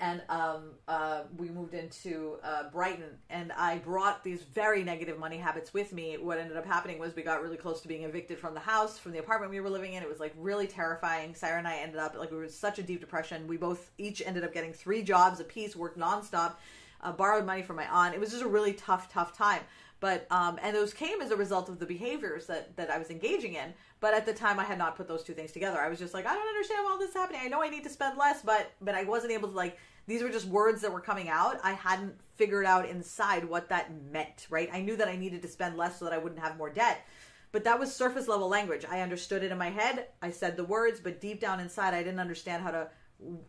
and 0.00 0.22
um, 0.30 0.70
uh, 0.88 1.22
we 1.36 1.50
moved 1.50 1.74
into 1.74 2.38
uh, 2.42 2.70
Brighton, 2.70 3.18
and 3.28 3.52
I 3.52 3.78
brought 3.78 4.24
these 4.24 4.42
very 4.42 4.82
negative 4.82 5.18
money 5.18 5.36
habits 5.36 5.74
with 5.74 5.92
me. 5.92 6.16
What 6.16 6.38
ended 6.38 6.56
up 6.56 6.64
happening 6.66 6.98
was 6.98 7.14
we 7.14 7.22
got 7.22 7.42
really 7.42 7.58
close 7.58 7.82
to 7.82 7.88
being 7.88 8.04
evicted 8.04 8.38
from 8.38 8.54
the 8.54 8.60
house, 8.60 8.98
from 8.98 9.12
the 9.12 9.18
apartment 9.18 9.52
we 9.52 9.60
were 9.60 9.68
living 9.68 9.92
in. 9.92 10.02
It 10.02 10.08
was 10.08 10.18
like 10.18 10.32
really 10.38 10.66
terrifying. 10.66 11.34
Sarah 11.34 11.58
and 11.58 11.68
I 11.68 11.76
ended 11.76 11.98
up 11.98 12.16
like 12.16 12.30
we 12.30 12.38
were 12.38 12.48
such 12.48 12.78
a 12.78 12.82
deep 12.82 13.00
depression. 13.00 13.46
We 13.46 13.58
both 13.58 13.90
each 13.98 14.22
ended 14.24 14.42
up 14.42 14.54
getting 14.54 14.72
three 14.72 15.02
jobs 15.02 15.38
apiece, 15.38 15.76
worked 15.76 15.98
nonstop, 15.98 16.54
uh, 17.02 17.12
borrowed 17.12 17.44
money 17.44 17.62
from 17.62 17.76
my 17.76 17.86
aunt. 17.88 18.14
It 18.14 18.20
was 18.20 18.30
just 18.30 18.42
a 18.42 18.48
really 18.48 18.72
tough, 18.72 19.12
tough 19.12 19.36
time. 19.36 19.60
But 20.00 20.26
um, 20.30 20.58
and 20.62 20.74
those 20.74 20.94
came 20.94 21.20
as 21.20 21.30
a 21.30 21.36
result 21.36 21.68
of 21.68 21.78
the 21.78 21.86
behaviors 21.86 22.46
that 22.46 22.74
that 22.76 22.90
I 22.90 22.98
was 22.98 23.10
engaging 23.10 23.54
in. 23.54 23.74
But 24.00 24.14
at 24.14 24.24
the 24.24 24.32
time, 24.32 24.58
I 24.58 24.64
had 24.64 24.78
not 24.78 24.96
put 24.96 25.06
those 25.06 25.22
two 25.22 25.34
things 25.34 25.52
together. 25.52 25.78
I 25.78 25.90
was 25.90 25.98
just 25.98 26.14
like, 26.14 26.26
I 26.26 26.34
don't 26.34 26.48
understand 26.48 26.84
why 26.84 26.92
all 26.92 26.98
this 26.98 27.10
is 27.10 27.14
happening. 27.14 27.42
I 27.44 27.48
know 27.48 27.62
I 27.62 27.68
need 27.68 27.84
to 27.84 27.90
spend 27.90 28.16
less, 28.16 28.40
but 28.40 28.72
but 28.80 28.94
I 28.94 29.04
wasn't 29.04 29.32
able 29.32 29.48
to 29.48 29.54
like. 29.54 29.76
These 30.06 30.22
were 30.22 30.30
just 30.30 30.46
words 30.46 30.82
that 30.82 30.92
were 30.92 31.00
coming 31.00 31.28
out. 31.28 31.58
I 31.62 31.72
hadn't 31.72 32.14
figured 32.36 32.66
out 32.66 32.88
inside 32.88 33.44
what 33.44 33.68
that 33.68 33.90
meant. 34.10 34.46
Right? 34.50 34.68
I 34.72 34.80
knew 34.80 34.96
that 34.96 35.08
I 35.08 35.16
needed 35.16 35.42
to 35.42 35.48
spend 35.48 35.76
less 35.76 35.98
so 35.98 36.04
that 36.04 36.14
I 36.14 36.18
wouldn't 36.18 36.40
have 36.40 36.56
more 36.56 36.70
debt. 36.70 37.06
But 37.52 37.64
that 37.64 37.78
was 37.78 37.94
surface 37.94 38.28
level 38.28 38.48
language. 38.48 38.84
I 38.88 39.00
understood 39.00 39.42
it 39.42 39.50
in 39.50 39.58
my 39.58 39.70
head. 39.70 40.08
I 40.22 40.30
said 40.30 40.56
the 40.56 40.64
words, 40.64 41.00
but 41.00 41.20
deep 41.20 41.40
down 41.40 41.58
inside, 41.60 41.94
I 41.94 42.02
didn't 42.02 42.20
understand 42.20 42.62
how 42.62 42.70
to 42.70 42.88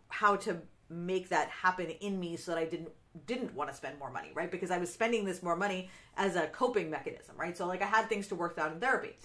how 0.10 0.36
to 0.36 0.58
make 0.90 1.30
that 1.30 1.48
happen 1.50 1.90
in 1.90 2.20
me 2.20 2.36
so 2.36 2.52
that 2.52 2.58
I 2.58 2.66
didn't 2.66 2.90
didn't 3.26 3.54
want 3.54 3.70
to 3.70 3.76
spend 3.76 4.00
more 4.00 4.10
money, 4.10 4.32
right? 4.34 4.50
Because 4.50 4.72
I 4.72 4.78
was 4.78 4.92
spending 4.92 5.26
this 5.26 5.44
more 5.44 5.56
money 5.56 5.90
as 6.16 6.36
a 6.36 6.48
coping 6.48 6.90
mechanism, 6.90 7.36
right? 7.38 7.58
So 7.58 7.68
like 7.68 7.82
I 7.82 7.86
had 7.86 8.08
things 8.08 8.28
to 8.30 8.36
work 8.36 8.58
out 8.58 8.72
in 8.72 8.80
therapy. 8.80 9.18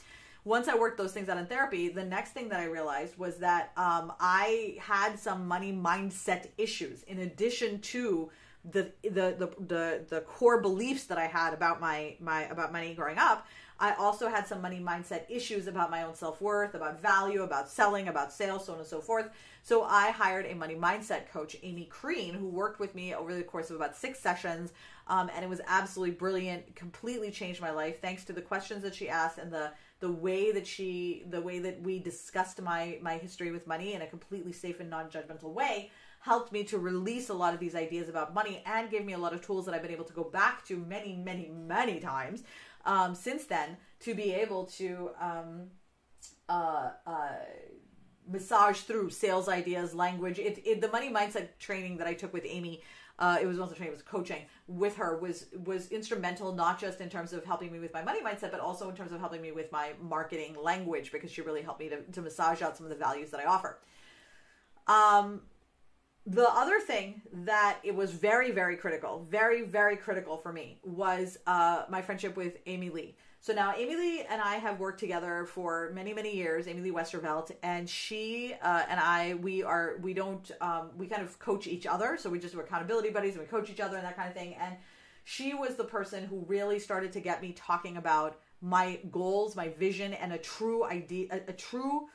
Once 0.47 0.69
I 0.69 0.77
worked 0.77 0.97
those 0.97 1.13
things 1.13 1.29
out 1.29 1.39
in 1.39 1.47
therapy, 1.47 1.89
the 1.89 2.05
next 2.05 2.31
thing 2.31 2.49
that 2.51 2.61
I 2.61 2.67
realized 2.67 3.19
was 3.19 3.39
that 3.39 3.73
um, 3.77 4.13
I 4.21 4.77
had 4.79 5.19
some 5.19 5.49
money 5.49 5.73
mindset 5.73 6.51
issues 6.57 7.03
in 7.03 7.19
addition 7.19 7.81
to 7.81 8.31
the, 8.65 8.93
the 9.03 9.35
the 9.39 9.51
the 9.59 10.05
the 10.09 10.21
core 10.23 10.61
beliefs 10.61 11.05
that 11.05 11.19
I 11.19 11.27
had 11.27 11.53
about 11.53 11.81
my 11.81 12.17
my 12.21 12.45
about 12.45 12.73
money 12.73 12.95
growing 12.95 13.19
up. 13.19 13.47
I 13.79 13.95
also 13.95 14.29
had 14.29 14.47
some 14.47 14.63
money 14.63 14.81
mindset 14.81 15.25
issues 15.29 15.67
about 15.67 15.91
my 15.91 16.05
own 16.05 16.15
self 16.15 16.41
worth, 16.41 16.75
about 16.75 17.03
value, 17.03 17.43
about 17.43 17.69
selling, 17.69 18.07
about 18.07 18.33
sales, 18.33 18.67
so 18.67 18.73
on 18.73 18.79
and 18.79 18.89
so 18.89 19.01
forth. 19.01 19.29
So 19.63 19.83
I 19.83 20.13
hired 20.13 20.47
a 20.47 20.55
money 20.55 20.77
mindset 20.77 21.29
coach, 21.29 21.57
Amy 21.65 21.87
Crean, 21.87 22.35
who 22.35 22.47
worked 22.47 22.79
with 22.79 22.95
me 22.95 23.15
over 23.15 23.35
the 23.35 23.43
course 23.43 23.69
of 23.69 23.77
about 23.77 23.97
six 23.97 24.21
sessions. 24.21 24.73
Um, 25.09 25.29
and 25.35 25.45
it 25.45 25.49
was 25.49 25.61
absolutely 25.67 26.15
brilliant, 26.15 26.75
completely 26.75 27.31
changed 27.31 27.61
my 27.61 27.71
life 27.71 28.01
thanks 28.01 28.25
to 28.25 28.33
the 28.33 28.43
questions 28.43 28.83
that 28.83 28.95
she 28.95 29.09
asked 29.09 29.39
and 29.39 29.53
the 29.53 29.73
the 30.01 30.11
way 30.11 30.53
that 30.53 30.67
she 30.67 31.25
the 31.31 31.41
way 31.41 31.59
that 31.59 31.81
we 31.83 31.99
discussed 31.99 32.61
my 32.61 32.99
my 33.03 33.17
history 33.17 33.51
with 33.51 33.67
money 33.67 33.95
in 33.95 34.03
a 34.03 34.07
completely 34.07 34.53
safe 34.53 34.81
and 34.81 34.91
non-judgmental 34.91 35.53
way 35.53 35.91
helped 36.21 36.53
me 36.53 36.65
to 36.65 36.77
release 36.77 37.29
a 37.29 37.35
lot 37.35 37.55
of 37.55 37.61
these 37.61 37.77
ideas 37.77 38.09
about 38.09 38.35
money 38.35 38.63
and 38.67 38.91
gave 38.91 39.05
me 39.05 39.13
a 39.13 39.19
lot 39.19 39.33
of 39.33 39.41
tools 39.41 39.65
that 39.65 39.75
I've 39.75 39.83
been 39.83 39.93
able 39.93 40.05
to 40.05 40.13
go 40.13 40.25
back 40.25 40.65
to 40.67 40.77
many, 40.77 41.15
many, 41.15 41.49
many 41.49 42.01
times 42.01 42.43
um, 42.85 43.15
since 43.15 43.45
then 43.45 43.77
to 44.01 44.13
be 44.13 44.33
able 44.33 44.65
to 44.65 45.11
um, 45.21 45.69
uh, 46.49 46.91
uh, 47.07 47.29
massage 48.29 48.81
through 48.81 49.11
sales 49.11 49.49
ideas, 49.49 49.95
language. 49.95 50.41
It, 50.41 50.63
it, 50.67 50.81
the 50.81 50.89
money 50.89 51.13
mindset 51.13 51.49
training 51.61 51.99
that 51.99 52.09
I 52.09 52.15
took 52.15 52.33
with 52.33 52.45
Amy, 52.45 52.83
uh, 53.19 53.39
it 53.41 53.47
was 53.47 53.59
also 53.59 53.75
training, 53.75 53.93
it 53.93 53.97
was 53.97 54.03
coaching 54.03 54.43
with 54.69 54.97
her 54.97 55.17
was 55.19 55.47
was 55.65 55.89
instrumental 55.89 56.53
not 56.53 56.79
just 56.79 57.01
in 57.01 57.09
terms 57.09 57.33
of 57.33 57.45
helping 57.45 57.73
me 57.73 57.79
with 57.79 57.93
my 57.93 58.03
money 58.03 58.21
mindset, 58.21 58.51
but 58.51 58.61
also 58.61 58.89
in 58.91 58.97
terms 58.97 59.13
of 59.13 59.21
helping 59.21 59.41
me 59.41 59.53
with 59.53 59.73
my 59.73 59.93
marketing 60.01 60.55
language 60.61 61.13
because 61.13 61.31
she 61.31 61.41
really 61.41 61.63
helped 61.63 61.81
me 61.81 61.89
to, 61.89 62.03
to 62.13 62.21
massage 62.21 62.63
out 62.63 62.77
some 62.77 62.85
of 62.85 62.91
the 62.91 62.97
values 62.97 63.31
that 63.31 63.41
I 63.41 63.45
offer. 63.45 63.79
Um, 64.87 65.43
the 66.27 66.49
other 66.51 66.81
thing 66.81 67.23
that 67.33 67.79
it 67.83 67.95
was 67.95 68.13
very 68.13 68.51
very 68.51 68.77
critical, 68.77 69.27
very 69.31 69.63
very 69.63 69.97
critical 69.97 70.37
for 70.37 70.53
me 70.53 70.79
was 70.85 71.39
uh, 71.47 71.85
my 71.89 72.03
friendship 72.03 72.37
with 72.37 72.59
Amy 72.67 72.91
Lee. 72.91 73.17
So 73.47 73.53
now 73.53 73.75
Amy 73.77 73.95
Lee 73.95 74.25
and 74.29 74.43
I 74.43 74.57
have 74.57 74.81
worked 74.81 74.99
together 74.99 75.45
for 75.45 75.93
many, 75.95 76.13
many 76.13 76.35
years. 76.35 76.67
Amy 76.67 76.81
Lee 76.81 76.91
Westervelt 76.91 77.53
and 77.63 77.89
she 77.89 78.57
uh, 78.61 78.83
and 78.89 78.99
I, 78.99 79.35
we 79.35 79.63
are, 79.63 79.99
we 80.03 80.15
don't, 80.15 80.51
um, 80.61 80.91
we 80.97 81.07
kind 81.07 81.23
of 81.23 81.39
coach 81.39 81.69
each 81.69 81.87
other. 81.87 82.17
So 82.19 82.29
we 82.29 82.41
just 82.41 82.55
do 82.55 82.61
accountability 82.61 83.11
buddies 83.11 83.35
and 83.35 83.43
we 83.43 83.47
coach 83.47 83.71
each 83.71 83.79
other 83.79 83.99
and 83.99 84.05
that 84.05 84.17
kind 84.17 84.29
of 84.29 84.35
thing. 84.35 84.57
And 84.61 84.75
she 85.23 85.55
was 85.55 85.77
the 85.77 85.85
person 85.85 86.25
who 86.25 86.45
really 86.49 86.81
started 86.81 87.13
to 87.13 87.21
get 87.21 87.41
me 87.41 87.53
talking 87.53 87.99
about 87.99 88.41
my 88.61 88.99
goals, 89.13 89.55
my 89.55 89.69
vision, 89.69 90.13
and 90.15 90.33
a 90.33 90.39
true 90.39 90.83
idea, 90.83 91.29
a, 91.31 91.51
a 91.51 91.53
true 91.53 92.09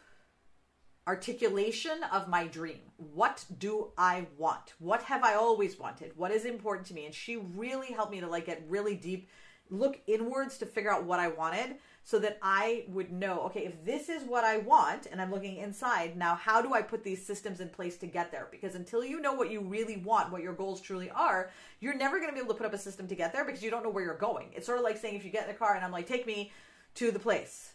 articulation 1.08 2.04
of 2.12 2.28
my 2.28 2.46
dream. 2.46 2.82
What 2.98 3.46
do 3.58 3.91
I 3.98 4.28
want? 4.38 4.74
What 4.80 5.04
have 5.04 5.24
I 5.24 5.36
always 5.36 5.80
wanted? 5.80 6.12
What 6.17 6.32
is 6.32 6.44
important 6.44 6.88
to 6.88 6.94
me? 6.94 7.06
And 7.06 7.15
she 7.15 7.38
really 7.38 7.94
helped 7.94 8.12
me 8.12 8.20
to 8.20 8.28
like 8.28 8.48
get 8.48 8.62
really 8.67 8.96
deep 8.96 9.30
look 9.71 9.99
inwards 10.05 10.57
to 10.60 10.65
figure 10.65 10.91
out 10.91 11.05
what 11.05 11.19
I 11.19 11.29
wanted 11.29 11.77
so 12.03 12.19
that 12.19 12.38
I 12.41 12.86
would 12.89 13.12
know, 13.12 13.41
okay, 13.45 13.65
if 13.65 13.86
this 13.86 14.10
is 14.10 14.23
what 14.23 14.43
I 14.43 14.57
want 14.57 15.05
and 15.05 15.21
I'm 15.21 15.31
looking 15.31 15.57
inside, 15.57 16.17
now 16.17 16.36
how 16.36 16.62
do 16.62 16.73
I 16.73 16.81
put 16.81 17.03
these 17.03 17.25
systems 17.25 17.62
in 17.62 17.69
place 17.69 17.97
to 17.97 18.07
get 18.07 18.31
there? 18.31 18.47
Because 18.51 18.75
until 18.75 19.05
you 19.05 19.21
know 19.21 19.34
what 19.34 19.51
you 19.51 19.62
really 19.62 19.97
want, 19.97 20.31
what 20.31 20.41
your 20.41 20.53
goals 20.53 20.81
truly 20.81 21.10
are, 21.12 21.51
you're 21.79 21.95
never 21.95 22.17
going 22.17 22.29
to 22.29 22.34
be 22.34 22.39
able 22.39 22.53
to 22.53 22.57
put 22.57 22.65
up 22.65 22.73
a 22.73 22.77
system 22.77 23.07
to 23.07 23.15
get 23.15 23.31
there 23.31 23.45
because 23.45 23.63
you 23.63 23.71
don't 23.71 23.84
know 23.84 23.89
where 23.89 24.03
you're 24.03 24.17
going. 24.17 24.49
It's 24.53 24.65
sort 24.65 24.77
of 24.77 24.84
like 24.84 24.97
saying 24.97 25.15
if 25.15 25.23
you 25.23 25.31
get 25.31 25.47
in 25.47 25.55
a 25.55 25.57
car 25.57 25.75
and 25.75 25.86
I'm 25.86 25.91
like, 25.91 26.07
take 26.07 26.27
me 26.27 26.51
to 26.95 27.12
the 27.12 27.19
place. 27.19 27.71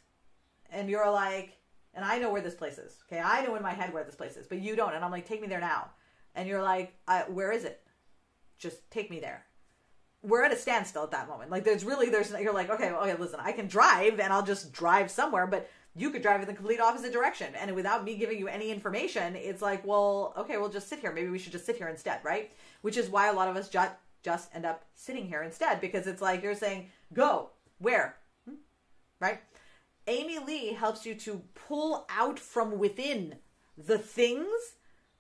And 0.71 0.91
you're 0.91 1.11
like, 1.11 1.57
and 1.95 2.05
I 2.05 2.19
know 2.19 2.31
where 2.31 2.43
this 2.43 2.55
place 2.55 2.79
is. 2.79 2.99
Okay, 3.07 3.23
I 3.25 3.43
know 3.47 3.55
in 3.55 3.63
my 3.63 3.73
head 3.73 3.95
where 3.95 4.05
this 4.05 4.17
place 4.17 4.37
is, 4.37 4.47
but 4.47 4.59
you 4.59 4.77
don't. 4.77 4.93
And 4.93 5.05
I'm 5.05 5.11
like, 5.11 5.27
take 5.27 5.41
me 5.41 5.49
there 5.49 5.61
now. 5.61 5.91
And 6.35 6.47
you're 6.49 6.63
like, 6.63 6.95
where 7.29 7.53
is 7.53 7.65
it? 7.65 7.81
Just 8.59 8.91
take 8.91 9.09
me 9.09 9.21
there 9.21 9.47
we're 10.27 10.43
at 10.43 10.53
a 10.53 10.57
standstill 10.57 11.05
at 11.05 11.13
that 11.13 11.29
moment. 11.29 11.51
Like 11.51 11.65
there's 11.65 11.85
really 11.85 12.11
there's 12.11 12.31
you're 12.31 12.53
like 12.53 12.69
okay 12.71 12.91
okay 12.91 13.15
listen 13.17 13.41
I 13.41 13.53
can 13.53 13.69
drive 13.69 14.19
and 14.21 14.33
I'll 14.33 14.45
just 14.45 14.73
drive 14.73 15.11
somewhere, 15.11 15.47
but 15.47 15.71
you 15.95 16.11
could 16.11 16.21
drive 16.21 16.43
in 16.43 16.47
the 16.47 16.53
complete 16.53 16.81
opposite 16.81 17.13
direction. 17.13 17.55
And 17.55 17.75
without 17.75 18.05
me 18.05 18.17
giving 18.17 18.39
you 18.39 18.49
any 18.49 18.71
information 18.71 19.37
it's 19.37 19.63
like 19.63 19.87
well 19.87 20.35
okay 20.37 20.57
we'll 20.57 20.69
just 20.69 20.89
sit 20.89 20.99
here. 20.99 21.13
Maybe 21.13 21.29
we 21.29 21.39
should 21.39 21.53
just 21.53 21.65
sit 21.65 21.77
here 21.77 21.89
instead 21.89 22.21
right? 22.25 22.51
Which 22.83 22.97
is 22.97 23.09
why 23.09 23.29
a 23.29 23.33
lot 23.33 23.49
of 23.49 23.57
us 23.57 23.69
just 23.69 23.93
just 24.23 24.55
end 24.55 24.67
up 24.67 24.85
sitting 24.95 25.29
here 25.29 25.43
instead 25.43 25.81
because 25.81 26.07
it's 26.07 26.21
like 26.21 26.43
you're 26.43 26.55
saying 26.55 26.89
go 27.15 27.51
where? 27.79 28.17
Hmm? 28.49 28.57
right? 29.21 29.41
Amy 30.09 30.39
lee 30.39 30.73
helps 30.73 31.05
you 31.05 31.15
to 31.15 31.43
pull 31.55 32.07
out 32.11 32.39
from 32.39 32.79
within 32.79 33.37
the 33.77 33.99
things 33.99 34.49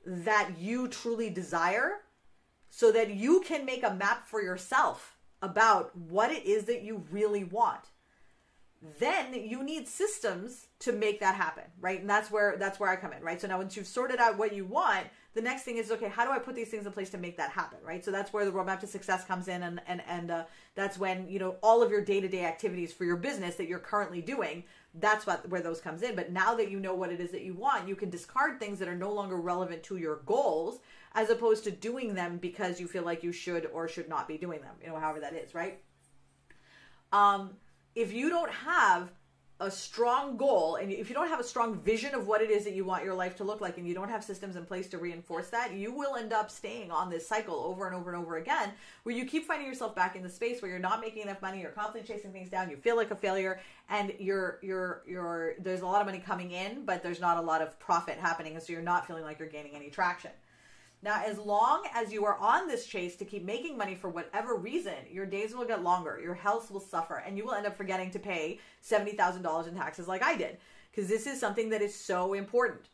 that 0.04 0.58
you 0.58 0.88
truly 0.88 1.28
desire 1.28 2.00
so 2.76 2.92
that 2.92 3.08
you 3.08 3.40
can 3.40 3.64
make 3.64 3.82
a 3.82 3.94
map 3.94 4.28
for 4.28 4.42
yourself 4.42 5.16
about 5.40 5.96
what 5.96 6.30
it 6.30 6.44
is 6.44 6.64
that 6.64 6.82
you 6.82 7.02
really 7.10 7.42
want. 7.42 7.80
Then 8.98 9.32
you 9.32 9.62
need 9.62 9.88
systems 9.88 10.66
to 10.80 10.92
make 10.92 11.18
that 11.20 11.36
happen 11.36 11.64
right? 11.80 12.02
And 12.02 12.10
that's 12.10 12.30
where 12.30 12.56
that's 12.58 12.78
where 12.78 12.90
i 12.90 12.96
come 12.96 13.14
in 13.14 13.22
right? 13.22 13.40
So 13.40 13.48
now 13.48 13.56
once 13.56 13.78
you've 13.78 13.86
sorted 13.86 14.20
out 14.20 14.36
what 14.36 14.54
you 14.54 14.66
want 14.66 15.06
the 15.36 15.42
next 15.42 15.62
thing 15.62 15.76
is 15.76 15.92
okay 15.92 16.08
how 16.08 16.24
do 16.24 16.32
i 16.32 16.38
put 16.38 16.54
these 16.54 16.68
things 16.68 16.86
in 16.86 16.92
place 16.92 17.10
to 17.10 17.18
make 17.18 17.36
that 17.36 17.50
happen 17.50 17.78
right 17.84 18.04
so 18.04 18.10
that's 18.10 18.32
where 18.32 18.44
the 18.44 18.50
roadmap 18.50 18.80
to 18.80 18.86
success 18.86 19.24
comes 19.24 19.46
in 19.46 19.62
and 19.62 19.80
and 19.86 20.02
and 20.08 20.30
uh, 20.30 20.44
that's 20.74 20.98
when 20.98 21.28
you 21.28 21.38
know 21.38 21.56
all 21.62 21.82
of 21.82 21.90
your 21.90 22.04
day-to-day 22.04 22.44
activities 22.44 22.92
for 22.92 23.04
your 23.04 23.16
business 23.16 23.54
that 23.54 23.68
you're 23.68 23.78
currently 23.78 24.20
doing 24.20 24.64
that's 24.94 25.26
what 25.26 25.48
where 25.48 25.60
those 25.60 25.80
comes 25.80 26.02
in 26.02 26.16
but 26.16 26.32
now 26.32 26.54
that 26.54 26.70
you 26.70 26.80
know 26.80 26.94
what 26.94 27.12
it 27.12 27.20
is 27.20 27.30
that 27.30 27.42
you 27.42 27.54
want 27.54 27.86
you 27.86 27.94
can 27.94 28.10
discard 28.10 28.58
things 28.58 28.78
that 28.78 28.88
are 28.88 28.96
no 28.96 29.12
longer 29.12 29.36
relevant 29.36 29.82
to 29.82 29.96
your 29.96 30.16
goals 30.26 30.80
as 31.16 31.30
opposed 31.30 31.64
to 31.64 31.70
doing 31.70 32.14
them 32.14 32.36
because 32.36 32.78
you 32.78 32.86
feel 32.86 33.02
like 33.02 33.24
you 33.24 33.32
should 33.32 33.66
or 33.72 33.88
should 33.88 34.08
not 34.08 34.28
be 34.28 34.36
doing 34.36 34.60
them, 34.60 34.74
you 34.82 34.88
know, 34.88 35.00
however 35.00 35.18
that 35.18 35.32
is, 35.32 35.54
right? 35.54 35.80
Um, 37.10 37.54
if 37.94 38.12
you 38.12 38.28
don't 38.28 38.52
have 38.52 39.10
a 39.58 39.70
strong 39.70 40.36
goal 40.36 40.76
and 40.76 40.92
if 40.92 41.08
you 41.08 41.14
don't 41.14 41.28
have 41.28 41.40
a 41.40 41.44
strong 41.44 41.80
vision 41.80 42.14
of 42.14 42.26
what 42.26 42.42
it 42.42 42.50
is 42.50 42.64
that 42.64 42.74
you 42.74 42.84
want 42.84 43.02
your 43.02 43.14
life 43.14 43.34
to 43.34 43.42
look 43.42 43.62
like 43.62 43.78
and 43.78 43.88
you 43.88 43.94
don't 43.94 44.10
have 44.10 44.22
systems 44.22 44.54
in 44.54 44.66
place 44.66 44.86
to 44.86 44.98
reinforce 44.98 45.48
that 45.48 45.72
you 45.72 45.90
will 45.90 46.16
end 46.16 46.30
up 46.30 46.50
staying 46.50 46.90
on 46.90 47.08
this 47.08 47.26
cycle 47.26 47.54
over 47.54 47.86
and 47.86 47.96
over 47.96 48.12
and 48.12 48.22
over 48.22 48.36
again 48.36 48.70
where 49.04 49.14
you 49.14 49.24
keep 49.24 49.46
finding 49.46 49.66
yourself 49.66 49.94
back 49.94 50.14
in 50.14 50.22
the 50.22 50.28
space 50.28 50.60
where 50.60 50.70
you're 50.70 50.78
not 50.78 51.00
making 51.00 51.22
enough 51.22 51.40
money 51.40 51.58
you're 51.58 51.70
constantly 51.70 52.06
chasing 52.06 52.32
things 52.32 52.50
down 52.50 52.68
you 52.68 52.76
feel 52.76 52.96
like 52.96 53.10
a 53.10 53.16
failure 53.16 53.58
and 53.88 54.12
you're 54.18 54.58
you're 54.60 55.02
you're 55.08 55.54
there's 55.60 55.80
a 55.80 55.86
lot 55.86 56.02
of 56.02 56.06
money 56.06 56.18
coming 56.18 56.50
in 56.50 56.84
but 56.84 57.02
there's 57.02 57.20
not 57.20 57.38
a 57.38 57.40
lot 57.40 57.62
of 57.62 57.78
profit 57.78 58.18
happening 58.18 58.54
and 58.54 58.62
so 58.62 58.74
you're 58.74 58.82
not 58.82 59.06
feeling 59.06 59.24
like 59.24 59.38
you're 59.38 59.48
gaining 59.48 59.74
any 59.74 59.88
traction 59.88 60.30
now, 61.06 61.22
as 61.24 61.38
long 61.38 61.84
as 61.94 62.12
you 62.12 62.24
are 62.24 62.36
on 62.38 62.66
this 62.66 62.84
chase 62.84 63.14
to 63.14 63.24
keep 63.24 63.44
making 63.44 63.78
money 63.78 63.94
for 63.94 64.08
whatever 64.08 64.56
reason, 64.56 64.96
your 65.08 65.24
days 65.24 65.54
will 65.54 65.64
get 65.64 65.84
longer, 65.84 66.18
your 66.20 66.34
health 66.34 66.68
will 66.68 66.80
suffer, 66.80 67.22
and 67.24 67.38
you 67.38 67.44
will 67.44 67.54
end 67.54 67.64
up 67.64 67.76
forgetting 67.76 68.10
to 68.10 68.18
pay 68.18 68.58
$70,000 68.84 69.68
in 69.68 69.76
taxes 69.76 70.08
like 70.08 70.24
I 70.24 70.36
did. 70.36 70.58
Because 70.90 71.08
this 71.08 71.28
is 71.28 71.38
something 71.38 71.70
that 71.70 71.80
is 71.80 71.94
so 71.94 72.32
important. 72.32 72.88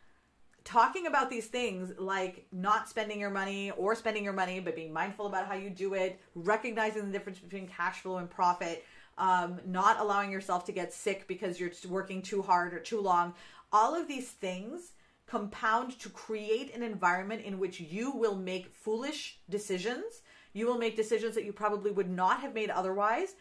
Talking 0.62 1.06
about 1.06 1.30
these 1.30 1.46
things 1.46 1.90
like 1.98 2.44
not 2.52 2.86
spending 2.86 3.18
your 3.18 3.30
money 3.30 3.70
or 3.70 3.94
spending 3.94 4.24
your 4.24 4.34
money, 4.34 4.60
but 4.60 4.76
being 4.76 4.92
mindful 4.92 5.24
about 5.24 5.46
how 5.46 5.54
you 5.54 5.70
do 5.70 5.94
it, 5.94 6.20
recognizing 6.34 7.06
the 7.06 7.12
difference 7.12 7.38
between 7.38 7.66
cash 7.66 8.00
flow 8.00 8.18
and 8.18 8.28
profit, 8.28 8.84
um, 9.16 9.58
not 9.64 9.98
allowing 10.00 10.30
yourself 10.30 10.66
to 10.66 10.72
get 10.72 10.92
sick 10.92 11.26
because 11.28 11.58
you're 11.58 11.72
working 11.88 12.20
too 12.20 12.42
hard 12.42 12.74
or 12.74 12.78
too 12.78 13.00
long, 13.00 13.32
all 13.72 13.94
of 13.94 14.06
these 14.06 14.28
things 14.28 14.92
compound 15.32 15.98
to 15.98 16.10
create 16.10 16.74
an 16.74 16.82
environment 16.82 17.42
in 17.42 17.58
which 17.58 17.80
you 17.80 18.10
will 18.10 18.36
make 18.36 18.74
foolish 18.74 19.38
decisions. 19.48 20.20
You 20.52 20.66
will 20.66 20.76
make 20.76 20.94
decisions 20.94 21.34
that 21.34 21.46
you 21.46 21.54
probably 21.54 21.90
would 21.90 22.10
not 22.10 22.40
have 22.40 22.52
made 22.52 22.68
otherwise 22.68 23.34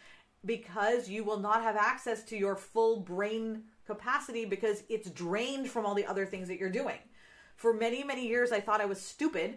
because 0.46 1.10
you 1.10 1.26
will 1.26 1.42
not 1.42 1.62
have 1.62 1.76
access 1.76 2.24
to 2.24 2.38
your 2.38 2.56
full 2.56 3.02
brain 3.02 3.64
capacity 3.86 4.46
because 4.46 4.84
it's 4.88 5.10
drained 5.10 5.70
from 5.70 5.86
all 5.86 5.94
the 5.94 6.06
other 6.06 6.26
things 6.26 6.48
that 6.48 6.60
you're 6.60 6.70
doing. 6.70 7.00
For 7.58 7.74
many, 7.74 8.06
many 8.06 8.26
years, 8.26 8.54
I 8.54 8.62
thought 8.62 8.80
I 8.80 8.86
was 8.86 9.02
stupid 9.02 9.56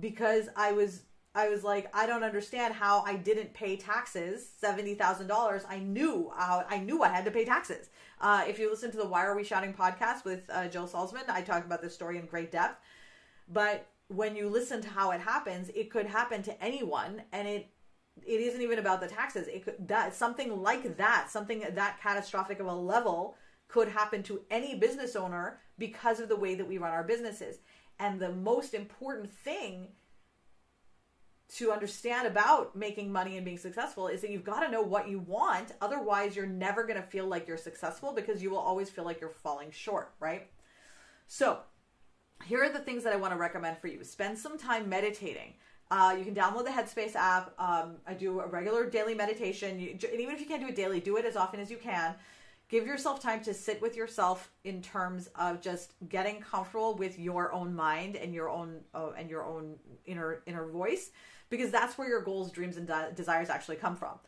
because 0.00 0.48
I 0.56 0.72
was 0.72 1.02
I 1.34 1.48
was 1.48 1.62
like, 1.62 1.88
I 1.94 2.06
don't 2.06 2.24
understand 2.24 2.74
how 2.74 3.02
I 3.06 3.14
didn't 3.14 3.54
pay 3.54 3.76
taxes, 3.76 4.48
seventy 4.58 4.94
thousand 4.94 5.28
dollars. 5.28 5.62
I 5.68 5.78
knew 5.78 6.32
uh, 6.36 6.64
I 6.68 6.78
knew 6.78 7.02
I 7.02 7.08
had 7.08 7.24
to 7.26 7.30
pay 7.30 7.44
taxes. 7.44 7.90
Uh, 8.20 8.44
if 8.48 8.58
you 8.58 8.70
listen 8.70 8.90
to 8.90 8.96
the 8.96 9.06
Why 9.06 9.24
Are 9.24 9.36
We 9.36 9.44
Shouting 9.44 9.74
podcast 9.74 10.24
with 10.24 10.42
uh, 10.50 10.68
Jill 10.68 10.88
Salzman, 10.88 11.28
I 11.28 11.42
talk 11.42 11.64
about 11.64 11.82
this 11.82 11.94
story 11.94 12.18
in 12.18 12.26
great 12.26 12.50
depth. 12.50 12.80
But 13.48 13.86
when 14.08 14.34
you 14.36 14.48
listen 14.48 14.80
to 14.82 14.88
how 14.88 15.10
it 15.10 15.20
happens, 15.20 15.70
it 15.74 15.90
could 15.90 16.06
happen 16.06 16.42
to 16.42 16.64
anyone, 16.64 17.22
and 17.32 17.46
it 17.46 17.68
it 18.26 18.40
isn't 18.40 18.62
even 18.62 18.78
about 18.78 19.00
the 19.00 19.06
taxes. 19.06 19.46
It 19.48 19.64
could 19.64 19.86
that 19.88 20.14
something 20.14 20.62
like 20.62 20.96
that, 20.96 21.30
something 21.30 21.60
that 21.60 22.00
catastrophic 22.00 22.58
of 22.58 22.66
a 22.66 22.74
level 22.74 23.36
could 23.68 23.88
happen 23.88 24.22
to 24.24 24.40
any 24.50 24.74
business 24.74 25.14
owner 25.14 25.60
because 25.78 26.20
of 26.20 26.28
the 26.28 26.36
way 26.36 26.54
that 26.54 26.66
we 26.66 26.78
run 26.78 26.90
our 26.90 27.04
businesses. 27.04 27.58
And 28.00 28.18
the 28.18 28.32
most 28.32 28.74
important 28.74 29.30
thing 29.30 29.88
to 31.56 31.72
understand 31.72 32.26
about 32.26 32.76
making 32.76 33.10
money 33.10 33.36
and 33.36 33.44
being 33.44 33.58
successful 33.58 34.08
is 34.08 34.20
that 34.20 34.30
you've 34.30 34.44
got 34.44 34.60
to 34.60 34.70
know 34.70 34.82
what 34.82 35.08
you 35.08 35.18
want. 35.20 35.72
Otherwise, 35.80 36.36
you're 36.36 36.46
never 36.46 36.84
going 36.84 37.00
to 37.00 37.06
feel 37.06 37.26
like 37.26 37.48
you're 37.48 37.56
successful 37.56 38.12
because 38.12 38.42
you 38.42 38.50
will 38.50 38.58
always 38.58 38.90
feel 38.90 39.04
like 39.04 39.20
you're 39.20 39.30
falling 39.30 39.70
short, 39.70 40.12
right? 40.20 40.48
So, 41.26 41.60
here 42.44 42.62
are 42.62 42.68
the 42.68 42.78
things 42.78 43.02
that 43.04 43.12
I 43.12 43.16
want 43.16 43.32
to 43.32 43.38
recommend 43.38 43.78
for 43.78 43.88
you. 43.88 44.04
Spend 44.04 44.38
some 44.38 44.58
time 44.58 44.88
meditating. 44.88 45.54
Uh, 45.90 46.14
you 46.18 46.24
can 46.24 46.34
download 46.34 46.64
the 46.64 46.70
Headspace 46.70 47.16
app. 47.16 47.52
Um, 47.58 47.96
I 48.06 48.12
do 48.12 48.40
a 48.40 48.46
regular 48.46 48.88
daily 48.88 49.14
meditation. 49.14 49.80
You, 49.80 49.90
and 49.90 50.20
even 50.20 50.34
if 50.34 50.40
you 50.40 50.46
can't 50.46 50.60
do 50.60 50.68
it 50.68 50.76
daily, 50.76 51.00
do 51.00 51.16
it 51.16 51.24
as 51.24 51.34
often 51.34 51.60
as 51.60 51.70
you 51.70 51.78
can. 51.78 52.14
Give 52.68 52.86
yourself 52.86 53.20
time 53.20 53.42
to 53.44 53.54
sit 53.54 53.80
with 53.80 53.96
yourself 53.96 54.50
in 54.64 54.82
terms 54.82 55.30
of 55.36 55.62
just 55.62 55.94
getting 56.08 56.40
comfortable 56.40 56.94
with 56.94 57.18
your 57.18 57.52
own 57.52 57.74
mind 57.74 58.16
and 58.16 58.34
your 58.34 58.50
own 58.50 58.80
uh, 58.94 59.10
and 59.16 59.30
your 59.30 59.44
own 59.44 59.76
inner 60.04 60.42
inner 60.46 60.66
voice 60.66 61.10
because 61.48 61.70
that's 61.70 61.96
where 61.96 62.08
your 62.08 62.22
goals, 62.22 62.52
dreams, 62.52 62.76
and 62.76 62.86
de- 62.86 63.12
desires 63.14 63.48
actually 63.48 63.76
come 63.76 63.96
from. 63.96 64.18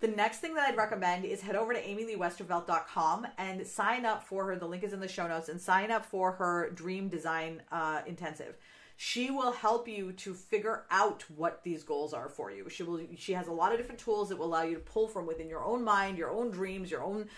The 0.00 0.08
next 0.08 0.40
thing 0.40 0.54
that 0.54 0.68
I'd 0.68 0.76
recommend 0.76 1.24
is 1.24 1.40
head 1.40 1.56
over 1.56 1.72
to 1.72 1.82
amyleewestervelt.com 1.82 3.28
and 3.38 3.66
sign 3.66 4.04
up 4.04 4.22
for 4.22 4.44
her. 4.44 4.56
The 4.56 4.66
link 4.66 4.84
is 4.84 4.92
in 4.92 5.00
the 5.00 5.08
show 5.08 5.26
notes 5.26 5.48
and 5.48 5.58
sign 5.58 5.90
up 5.90 6.04
for 6.04 6.32
her 6.32 6.70
Dream 6.74 7.08
Design 7.08 7.62
uh, 7.72 8.02
Intensive. 8.06 8.58
She 8.98 9.30
will 9.30 9.52
help 9.52 9.88
you 9.88 10.12
to 10.12 10.34
figure 10.34 10.84
out 10.90 11.24
what 11.34 11.62
these 11.62 11.82
goals 11.82 12.12
are 12.12 12.28
for 12.28 12.50
you. 12.50 12.68
She 12.68 12.82
will. 12.82 13.00
She 13.16 13.32
has 13.32 13.46
a 13.46 13.52
lot 13.52 13.72
of 13.72 13.78
different 13.78 14.00
tools 14.00 14.28
that 14.28 14.38
will 14.38 14.46
allow 14.46 14.62
you 14.62 14.74
to 14.74 14.80
pull 14.80 15.08
from 15.08 15.26
within 15.26 15.48
your 15.48 15.64
own 15.64 15.82
mind, 15.82 16.18
your 16.18 16.30
own 16.30 16.50
dreams, 16.50 16.90
your 16.90 17.02
own 17.02 17.28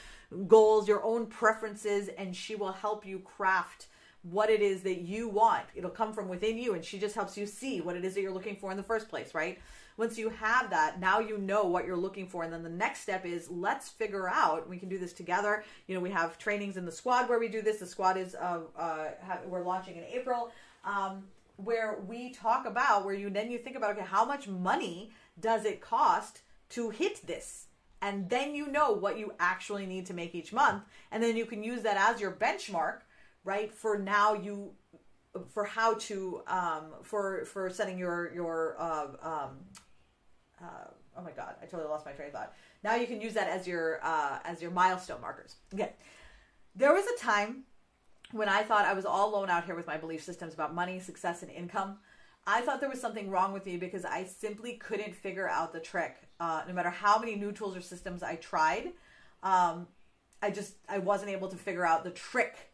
goals, 0.46 0.88
your 0.88 1.02
own 1.04 1.26
preferences, 1.26 2.08
and 2.18 2.34
she 2.34 2.54
will 2.54 2.72
help 2.72 3.06
you 3.06 3.18
craft 3.20 3.86
what 4.22 4.50
it 4.50 4.60
is 4.60 4.82
that 4.82 5.00
you 5.00 5.28
want. 5.28 5.64
It'll 5.74 5.90
come 5.90 6.12
from 6.12 6.28
within 6.28 6.58
you, 6.58 6.74
and 6.74 6.84
she 6.84 6.98
just 6.98 7.14
helps 7.14 7.36
you 7.38 7.46
see 7.46 7.80
what 7.80 7.96
it 7.96 8.04
is 8.04 8.14
that 8.14 8.20
you're 8.20 8.32
looking 8.32 8.56
for 8.56 8.70
in 8.70 8.76
the 8.76 8.82
first 8.82 9.08
place, 9.08 9.34
right? 9.34 9.58
Once 9.96 10.18
you 10.18 10.28
have 10.28 10.70
that, 10.70 11.00
now 11.00 11.18
you 11.18 11.38
know 11.38 11.64
what 11.64 11.86
you're 11.86 11.96
looking 11.96 12.26
for. 12.26 12.44
And 12.44 12.52
then 12.52 12.62
the 12.62 12.68
next 12.68 13.00
step 13.00 13.24
is 13.24 13.48
let's 13.50 13.88
figure 13.88 14.28
out, 14.28 14.68
we 14.68 14.76
can 14.76 14.88
do 14.88 14.98
this 14.98 15.12
together. 15.12 15.64
You 15.86 15.94
know, 15.94 16.00
we 16.00 16.10
have 16.10 16.38
trainings 16.38 16.76
in 16.76 16.84
the 16.84 16.92
squad 16.92 17.28
where 17.28 17.38
we 17.38 17.48
do 17.48 17.62
this. 17.62 17.78
The 17.78 17.86
squad 17.86 18.16
is, 18.16 18.34
uh, 18.34 18.60
uh, 18.76 19.08
we're 19.46 19.64
launching 19.64 19.96
in 19.96 20.04
April, 20.04 20.52
um, 20.84 21.24
where 21.56 21.98
we 22.06 22.30
talk 22.30 22.66
about, 22.66 23.04
where 23.04 23.14
you 23.14 23.30
then 23.30 23.50
you 23.50 23.58
think 23.58 23.76
about, 23.76 23.96
okay, 23.96 24.06
how 24.06 24.24
much 24.24 24.46
money 24.46 25.10
does 25.40 25.64
it 25.64 25.80
cost 25.80 26.42
to 26.70 26.90
hit 26.90 27.26
this? 27.26 27.67
And 28.00 28.30
then 28.30 28.54
you 28.54 28.68
know 28.68 28.92
what 28.92 29.18
you 29.18 29.32
actually 29.40 29.86
need 29.86 30.06
to 30.06 30.14
make 30.14 30.34
each 30.34 30.52
month. 30.52 30.84
And 31.10 31.22
then 31.22 31.36
you 31.36 31.46
can 31.46 31.62
use 31.64 31.82
that 31.82 31.96
as 31.96 32.20
your 32.20 32.30
benchmark 32.32 33.00
right? 33.48 33.72
For 33.72 33.98
now, 33.98 34.34
you 34.34 34.72
for 35.48 35.64
how 35.64 35.94
to 35.94 36.42
um, 36.46 36.84
for 37.02 37.44
for 37.46 37.70
setting 37.70 37.98
your 37.98 38.32
your 38.32 38.76
uh, 38.78 39.06
um, 39.22 39.50
uh, 40.62 40.90
oh 41.16 41.22
my 41.22 41.30
god, 41.30 41.54
I 41.62 41.66
totally 41.66 41.88
lost 41.88 42.06
my 42.06 42.12
train 42.12 42.28
of 42.28 42.34
thought. 42.34 42.52
Now 42.84 42.94
you 42.94 43.06
can 43.06 43.20
use 43.20 43.34
that 43.34 43.48
as 43.48 43.66
your 43.66 44.00
uh, 44.02 44.38
as 44.44 44.60
your 44.60 44.70
milestone 44.70 45.20
markers. 45.20 45.56
Okay, 45.74 45.94
there 46.76 46.92
was 46.92 47.06
a 47.06 47.18
time 47.18 47.64
when 48.32 48.48
I 48.48 48.62
thought 48.62 48.84
I 48.84 48.92
was 48.92 49.06
all 49.06 49.34
alone 49.34 49.48
out 49.48 49.64
here 49.64 49.74
with 49.74 49.86
my 49.86 49.96
belief 49.96 50.22
systems 50.22 50.52
about 50.52 50.74
money, 50.74 51.00
success, 51.00 51.42
and 51.42 51.50
income. 51.50 51.98
I 52.46 52.60
thought 52.60 52.80
there 52.80 52.90
was 52.90 53.00
something 53.00 53.30
wrong 53.30 53.52
with 53.52 53.66
me 53.66 53.76
because 53.76 54.04
I 54.04 54.24
simply 54.24 54.74
couldn't 54.74 55.14
figure 55.14 55.48
out 55.48 55.72
the 55.72 55.80
trick. 55.80 56.27
Uh, 56.40 56.62
no 56.68 56.74
matter 56.74 56.90
how 56.90 57.18
many 57.18 57.34
new 57.34 57.52
tools 57.52 57.76
or 57.76 57.80
systems 57.80 58.22
I 58.22 58.36
tried, 58.36 58.92
um, 59.42 59.88
I 60.40 60.50
just 60.50 60.74
I 60.88 60.98
wasn't 60.98 61.30
able 61.30 61.48
to 61.48 61.56
figure 61.56 61.84
out 61.84 62.04
the 62.04 62.10
trick 62.10 62.70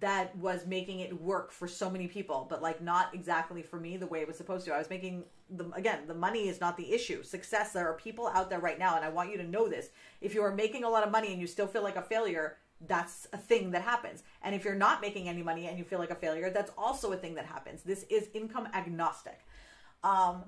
that 0.00 0.36
was 0.36 0.66
making 0.66 1.00
it 1.00 1.20
work 1.20 1.52
for 1.52 1.68
so 1.68 1.88
many 1.88 2.08
people, 2.08 2.46
but 2.50 2.60
like 2.60 2.82
not 2.82 3.14
exactly 3.14 3.62
for 3.62 3.78
me 3.78 3.96
the 3.96 4.06
way 4.06 4.20
it 4.20 4.26
was 4.26 4.36
supposed 4.36 4.66
to. 4.66 4.74
I 4.74 4.78
was 4.78 4.90
making 4.90 5.24
the 5.48 5.70
again, 5.70 6.00
the 6.06 6.14
money 6.14 6.48
is 6.48 6.60
not 6.60 6.76
the 6.76 6.92
issue. 6.92 7.22
Success, 7.22 7.72
there 7.72 7.88
are 7.88 7.94
people 7.94 8.28
out 8.28 8.50
there 8.50 8.58
right 8.58 8.78
now, 8.78 8.96
and 8.96 9.04
I 9.04 9.08
want 9.08 9.30
you 9.30 9.38
to 9.38 9.44
know 9.44 9.68
this. 9.68 9.90
If 10.20 10.34
you 10.34 10.42
are 10.42 10.54
making 10.54 10.84
a 10.84 10.88
lot 10.88 11.04
of 11.04 11.12
money 11.12 11.32
and 11.32 11.40
you 11.40 11.46
still 11.46 11.68
feel 11.68 11.82
like 11.82 11.96
a 11.96 12.02
failure, 12.02 12.58
that's 12.86 13.28
a 13.32 13.38
thing 13.38 13.70
that 13.70 13.82
happens. 13.82 14.22
And 14.42 14.54
if 14.54 14.64
you're 14.64 14.74
not 14.74 15.00
making 15.00 15.28
any 15.28 15.42
money 15.42 15.66
and 15.66 15.78
you 15.78 15.84
feel 15.84 15.98
like 15.98 16.10
a 16.10 16.16
failure, 16.16 16.50
that's 16.50 16.72
also 16.76 17.12
a 17.12 17.16
thing 17.16 17.34
that 17.36 17.46
happens. 17.46 17.82
This 17.82 18.04
is 18.10 18.28
income 18.34 18.68
agnostic. 18.74 19.40
Um, 20.02 20.44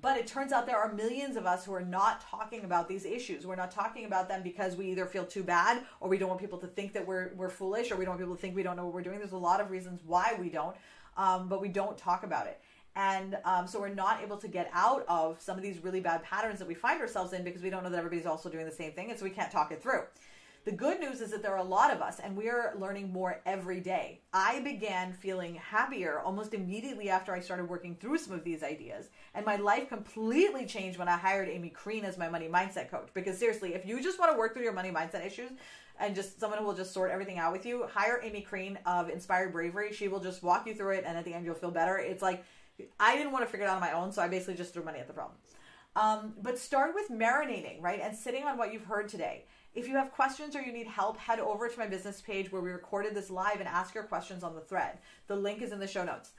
but 0.00 0.16
it 0.16 0.26
turns 0.26 0.52
out 0.52 0.66
there 0.66 0.76
are 0.76 0.92
millions 0.92 1.36
of 1.36 1.46
us 1.46 1.64
who 1.64 1.72
are 1.72 1.84
not 1.84 2.20
talking 2.20 2.64
about 2.64 2.88
these 2.88 3.04
issues. 3.04 3.46
We're 3.46 3.54
not 3.54 3.70
talking 3.70 4.04
about 4.04 4.28
them 4.28 4.42
because 4.42 4.76
we 4.76 4.90
either 4.90 5.06
feel 5.06 5.24
too 5.24 5.44
bad 5.44 5.84
or 6.00 6.08
we 6.08 6.18
don't 6.18 6.28
want 6.28 6.40
people 6.40 6.58
to 6.58 6.66
think 6.66 6.92
that 6.94 7.06
we're, 7.06 7.30
we're 7.36 7.48
foolish 7.48 7.92
or 7.92 7.96
we 7.96 8.04
don't 8.04 8.12
want 8.12 8.20
people 8.20 8.34
to 8.34 8.40
think 8.40 8.56
we 8.56 8.64
don't 8.64 8.76
know 8.76 8.84
what 8.84 8.94
we're 8.94 9.02
doing. 9.02 9.18
There's 9.18 9.32
a 9.32 9.36
lot 9.36 9.60
of 9.60 9.70
reasons 9.70 10.00
why 10.04 10.36
we 10.38 10.48
don't, 10.48 10.76
um, 11.16 11.48
but 11.48 11.60
we 11.60 11.68
don't 11.68 11.96
talk 11.96 12.24
about 12.24 12.46
it. 12.46 12.60
And 12.96 13.38
um, 13.44 13.66
so 13.66 13.80
we're 13.80 13.88
not 13.88 14.22
able 14.22 14.36
to 14.38 14.48
get 14.48 14.70
out 14.72 15.04
of 15.08 15.40
some 15.40 15.56
of 15.56 15.62
these 15.62 15.82
really 15.82 16.00
bad 16.00 16.22
patterns 16.22 16.58
that 16.58 16.68
we 16.68 16.74
find 16.74 17.00
ourselves 17.00 17.32
in 17.32 17.44
because 17.44 17.62
we 17.62 17.70
don't 17.70 17.82
know 17.82 17.90
that 17.90 17.98
everybody's 17.98 18.26
also 18.26 18.48
doing 18.48 18.64
the 18.64 18.72
same 18.72 18.92
thing. 18.92 19.10
And 19.10 19.18
so 19.18 19.24
we 19.24 19.30
can't 19.30 19.50
talk 19.50 19.72
it 19.72 19.82
through. 19.82 20.02
The 20.64 20.72
good 20.72 20.98
news 20.98 21.20
is 21.20 21.30
that 21.30 21.42
there 21.42 21.52
are 21.52 21.58
a 21.58 21.62
lot 21.62 21.92
of 21.92 22.00
us, 22.00 22.20
and 22.20 22.34
we're 22.34 22.72
learning 22.78 23.12
more 23.12 23.42
every 23.44 23.80
day. 23.80 24.22
I 24.32 24.60
began 24.60 25.12
feeling 25.12 25.56
happier 25.56 26.20
almost 26.20 26.54
immediately 26.54 27.10
after 27.10 27.34
I 27.34 27.40
started 27.40 27.68
working 27.68 27.94
through 27.96 28.16
some 28.16 28.32
of 28.32 28.44
these 28.44 28.62
ideas, 28.62 29.10
and 29.34 29.44
my 29.44 29.56
life 29.56 29.90
completely 29.90 30.64
changed 30.64 30.98
when 30.98 31.06
I 31.06 31.18
hired 31.18 31.50
Amy 31.50 31.68
Crean 31.68 32.06
as 32.06 32.16
my 32.16 32.30
money 32.30 32.48
mindset 32.48 32.90
coach. 32.90 33.08
Because 33.12 33.36
seriously, 33.36 33.74
if 33.74 33.84
you 33.84 34.02
just 34.02 34.18
want 34.18 34.32
to 34.32 34.38
work 34.38 34.54
through 34.54 34.62
your 34.62 34.72
money 34.72 34.90
mindset 34.90 35.26
issues, 35.26 35.50
and 36.00 36.14
just 36.14 36.40
someone 36.40 36.58
who 36.58 36.64
will 36.64 36.74
just 36.74 36.94
sort 36.94 37.10
everything 37.10 37.38
out 37.38 37.52
with 37.52 37.66
you, 37.66 37.86
hire 37.92 38.18
Amy 38.22 38.40
Crean 38.40 38.78
of 38.86 39.10
Inspired 39.10 39.52
Bravery. 39.52 39.92
She 39.92 40.08
will 40.08 40.18
just 40.18 40.42
walk 40.42 40.66
you 40.66 40.74
through 40.74 40.94
it, 40.94 41.04
and 41.06 41.18
at 41.18 41.26
the 41.26 41.34
end, 41.34 41.44
you'll 41.44 41.54
feel 41.56 41.72
better. 41.72 41.98
It's 41.98 42.22
like 42.22 42.42
I 42.98 43.18
didn't 43.18 43.32
want 43.32 43.44
to 43.44 43.50
figure 43.50 43.66
it 43.66 43.68
out 43.68 43.74
on 43.74 43.82
my 43.82 43.92
own, 43.92 44.12
so 44.12 44.22
I 44.22 44.28
basically 44.28 44.54
just 44.54 44.72
threw 44.72 44.82
money 44.82 44.98
at 44.98 45.08
the 45.08 45.12
problem. 45.12 45.36
Um, 45.94 46.32
but 46.42 46.58
start 46.58 46.94
with 46.94 47.10
marinating, 47.10 47.82
right? 47.82 48.00
And 48.02 48.16
sitting 48.16 48.44
on 48.44 48.56
what 48.56 48.72
you've 48.72 48.84
heard 48.86 49.08
today. 49.08 49.44
If 49.74 49.88
you 49.88 49.96
have 49.96 50.12
questions 50.12 50.54
or 50.54 50.62
you 50.62 50.72
need 50.72 50.86
help, 50.86 51.18
head 51.18 51.40
over 51.40 51.68
to 51.68 51.78
my 51.78 51.88
business 51.88 52.20
page 52.20 52.52
where 52.52 52.62
we 52.62 52.70
recorded 52.70 53.14
this 53.14 53.28
live 53.28 53.58
and 53.58 53.68
ask 53.68 53.94
your 53.94 54.04
questions 54.04 54.44
on 54.44 54.54
the 54.54 54.60
thread. 54.60 54.98
The 55.26 55.34
link 55.34 55.62
is 55.62 55.72
in 55.72 55.80
the 55.80 55.88
show 55.88 56.04
notes. 56.04 56.30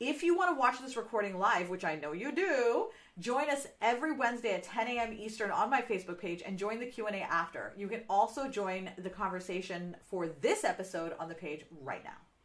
If 0.00 0.22
you 0.22 0.36
want 0.36 0.50
to 0.50 0.58
watch 0.58 0.80
this 0.80 0.96
recording 0.96 1.38
live, 1.38 1.68
which 1.68 1.84
I 1.84 1.94
know 1.94 2.12
you 2.12 2.32
do, 2.32 2.88
join 3.18 3.50
us 3.50 3.66
every 3.82 4.12
Wednesday 4.12 4.54
at 4.54 4.62
10 4.64 4.88
a.m. 4.88 5.12
Eastern 5.12 5.50
on 5.50 5.70
my 5.70 5.82
Facebook 5.82 6.18
page 6.18 6.42
and 6.44 6.58
join 6.58 6.80
the 6.80 6.86
Q&A 6.86 7.20
after. 7.20 7.74
You 7.76 7.86
can 7.86 8.02
also 8.08 8.48
join 8.48 8.90
the 8.98 9.10
conversation 9.10 9.94
for 10.02 10.26
this 10.26 10.64
episode 10.64 11.12
on 11.20 11.28
the 11.28 11.34
page 11.34 11.66
right 11.82 12.02
now. 12.02 12.29